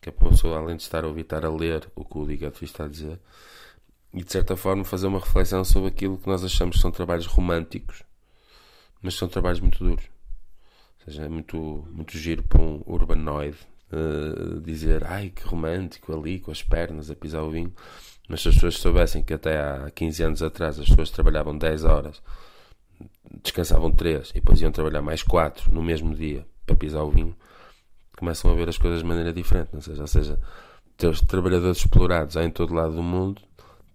[0.00, 2.24] que é uma pessoa, além de estar a ouvir, estar a ler o que o
[2.24, 3.18] Ligato está a dizer
[4.16, 7.26] e de certa forma fazer uma reflexão sobre aquilo que nós achamos que são trabalhos
[7.26, 8.02] românticos,
[9.02, 10.04] mas são trabalhos muito duros.
[10.04, 13.58] Ou seja, é muito, muito giro para um urbanoide
[13.92, 17.72] uh, dizer ai que romântico ali com as pernas a pisar o vinho,
[18.28, 21.84] Mas se as pessoas soubessem que até há 15 anos atrás as pessoas trabalhavam 10
[21.84, 22.22] horas,
[23.42, 27.36] descansavam 3 e depois iam trabalhar mais 4 no mesmo dia para pisar o vinho,
[28.16, 29.70] começam a ver as coisas de maneira diferente.
[29.74, 30.38] Ou seja, ou seja
[31.04, 33.42] os trabalhadores explorados há em todo lado do mundo,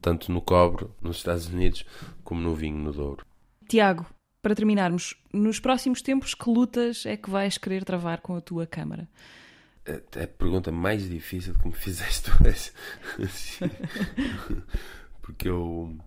[0.01, 1.85] tanto no cobre, nos Estados Unidos,
[2.23, 3.25] como no vinho, no Douro.
[3.67, 4.05] Tiago,
[4.41, 8.65] para terminarmos, nos próximos tempos, que lutas é que vais querer travar com a tua
[8.65, 9.07] Câmara?
[9.85, 12.71] É, é a pergunta mais difícil que me fizeste hoje.
[15.21, 15.97] Porque eu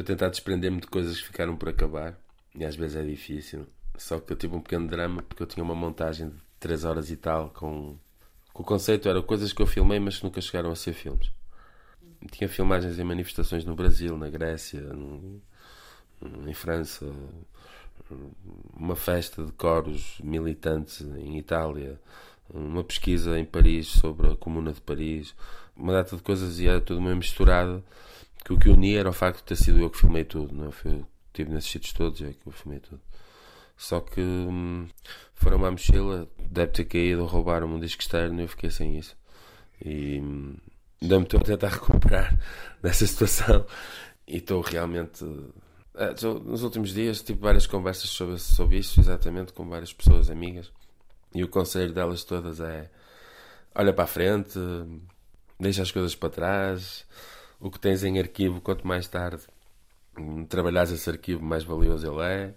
[0.00, 2.18] estou a tentar desprender-me de coisas que ficaram por acabar
[2.54, 3.66] e às vezes é difícil.
[3.96, 7.10] Só que eu tive um pequeno drama porque eu tinha uma montagem de 3 horas
[7.10, 7.96] e tal com
[8.54, 11.30] o conceito era coisas que eu filmei, mas que nunca chegaram a ser filmes.
[12.32, 15.40] Tinha filmagens em manifestações no Brasil, na Grécia, no,
[16.46, 17.06] em França,
[18.74, 22.00] uma festa de coros militantes em Itália,
[22.52, 25.34] uma pesquisa em Paris sobre a Comuna de Paris,
[25.76, 27.84] uma data de coisas e era tudo meio misturado.
[28.48, 30.68] Que o que unia era o facto de ter sido eu que filmei tudo, não
[30.68, 30.70] é?
[30.70, 32.98] Foi, estive nesses sítios todos é que eu filmei tudo.
[33.76, 34.88] Só que hum,
[35.34, 39.14] foram uma mochila, deve ter caído, roubaram um disco externo e eu fiquei sem isso.
[39.84, 40.56] E hum,
[41.02, 42.40] ainda me estou a tentar recuperar
[42.80, 43.66] dessa situação
[44.26, 45.26] e estou realmente.
[45.94, 50.72] É, nos últimos dias tive várias conversas sobre, sobre isso, exatamente com várias pessoas amigas.
[51.34, 52.90] E o conselho delas todas é:
[53.74, 54.58] olha para a frente,
[55.60, 57.04] deixa as coisas para trás.
[57.60, 59.42] O que tens em arquivo, quanto mais tarde
[60.48, 62.54] trabalhares esse arquivo, mais valioso ele é.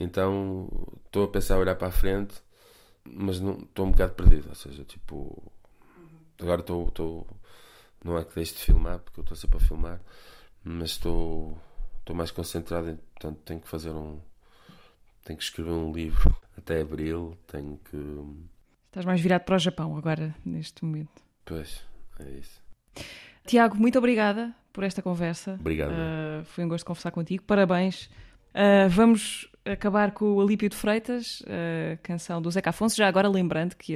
[0.00, 0.68] Então
[1.06, 2.34] estou a pensar a olhar para a frente,
[3.04, 4.48] mas estou um bocado perdido.
[4.48, 5.52] Ou seja, tipo,
[6.40, 7.26] agora estou.
[8.04, 10.00] não é que deixe de filmar, porque eu estou sempre a filmar,
[10.64, 11.58] mas estou,
[11.98, 12.96] estou mais concentrado em.
[12.96, 14.20] Portanto, tenho que fazer um.
[15.24, 17.36] Tenho que escrever um livro até abril.
[17.46, 17.96] Tenho que.
[18.86, 21.22] Estás mais virado para o Japão agora, neste momento.
[21.44, 21.84] Pois,
[22.18, 22.60] é isso.
[23.46, 25.56] Tiago, muito obrigada por esta conversa.
[25.60, 25.92] Obrigado.
[25.92, 27.42] Uh, foi um gosto conversar contigo.
[27.44, 28.10] Parabéns.
[28.54, 33.28] Uh, vamos acabar com o Alípio de Freitas, a canção do Zeca Afonso, já agora
[33.28, 33.94] lembrando que,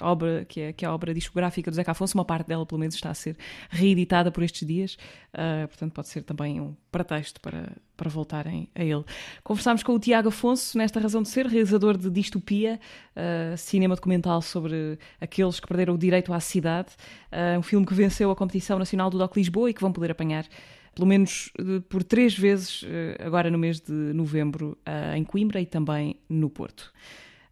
[0.00, 2.78] a obra, que, a, que a obra discográfica do Zeca Afonso, uma parte dela pelo
[2.78, 3.36] menos está a ser
[3.68, 4.96] reeditada por estes dias,
[5.34, 9.04] uh, portanto pode ser também um pretexto para, para voltarem a ele.
[9.42, 12.80] Conversámos com o Tiago Afonso, nesta razão de ser, realizador de Distopia,
[13.14, 16.90] uh, cinema documental sobre aqueles que perderam o direito à cidade,
[17.30, 20.10] uh, um filme que venceu a competição nacional do DOC Lisboa e que vão poder
[20.10, 20.46] apanhar
[20.94, 25.60] pelo menos eh, por três vezes eh, agora no mês de novembro eh, em Coimbra
[25.60, 26.92] e também no Porto.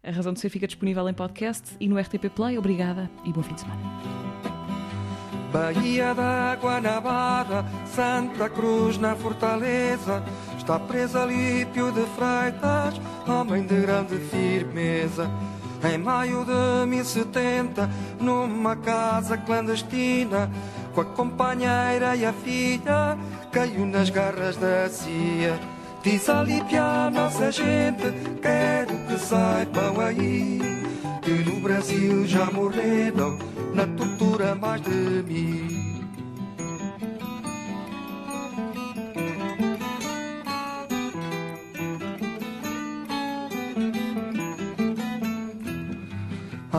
[0.01, 2.57] A razão de ser fica disponível em podcast e no RTP Play.
[2.57, 3.81] Obrigada e bom fim de semana.
[5.53, 10.23] Bahia da Guanabara, Santa Cruz na Fortaleza,
[10.57, 15.29] está presa Lípio de Freitas, homem de grande firmeza.
[15.83, 17.87] Em maio de 1070,
[18.19, 20.49] numa casa clandestina,
[20.93, 23.17] com a companheira e a filha,
[23.51, 25.59] caiu nas garras da CIA.
[26.03, 28.03] Diz a Lípia, nossa gente,
[28.41, 30.59] quero que saibam aí,
[31.21, 33.37] que no Brasil já morreram
[33.73, 35.82] na tortura mais de mil.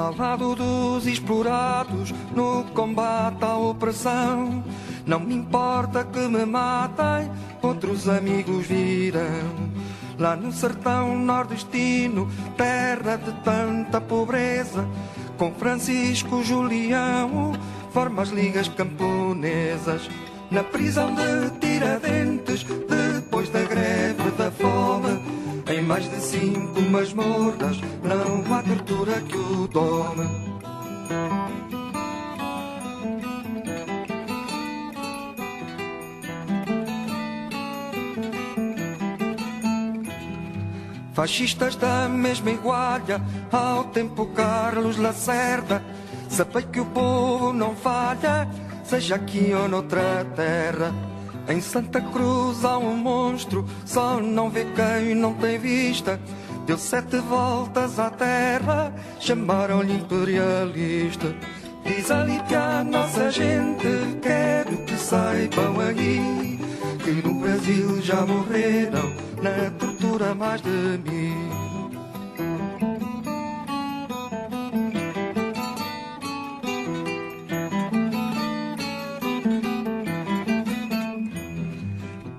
[0.05, 4.63] Ao lado dos explorados, no combate à opressão.
[5.07, 7.31] Não me importa que me matem,
[7.63, 9.73] outros amigos virão.
[10.19, 14.87] Lá no sertão nordestino, terra de tanta pobreza,
[15.39, 17.55] com Francisco Julião,
[17.91, 20.11] forma as ligas camponesas.
[20.51, 25.19] Na prisão de Tiradentes, depois da greve da fome,
[25.75, 30.55] em mais de cinco masmorras, não há tortura que o tome.
[41.13, 43.21] Fascistas da mesma igualha,
[43.51, 45.83] ao tempo Carlos Lacerda,
[46.29, 48.49] sabei que o povo não falha,
[48.85, 51.14] seja aqui ou noutra terra.
[51.49, 56.19] Em Santa Cruz há um monstro, só não vê quem não tem vista.
[56.67, 61.35] Deu sete voltas à terra, chamaram-lhe imperialista.
[61.85, 63.87] Diz ali que a nossa gente
[64.23, 66.59] quero que saibam aí
[67.05, 71.64] que no Brasil já morreram na tortura mais de mil.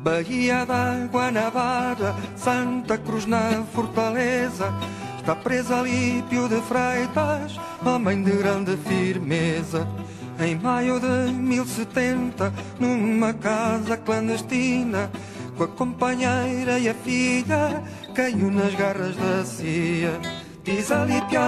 [0.05, 4.71] Bahia da Guanabara, Santa Cruz na Fortaleza,
[5.17, 9.87] está presa Lípio de Freitas, homem de grande firmeza.
[10.39, 15.09] Em maio de 1070, numa casa clandestina,
[15.57, 17.81] com a companheira e a filha,
[18.13, 20.19] caiu nas garras da CIA.
[20.63, 21.07] Diz a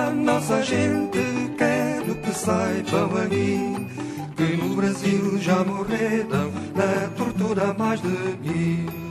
[0.10, 1.20] nossa gente,
[1.60, 3.88] quero que saibam aqui,
[4.38, 9.08] que no Brasil já morreram na tortura mais de mil.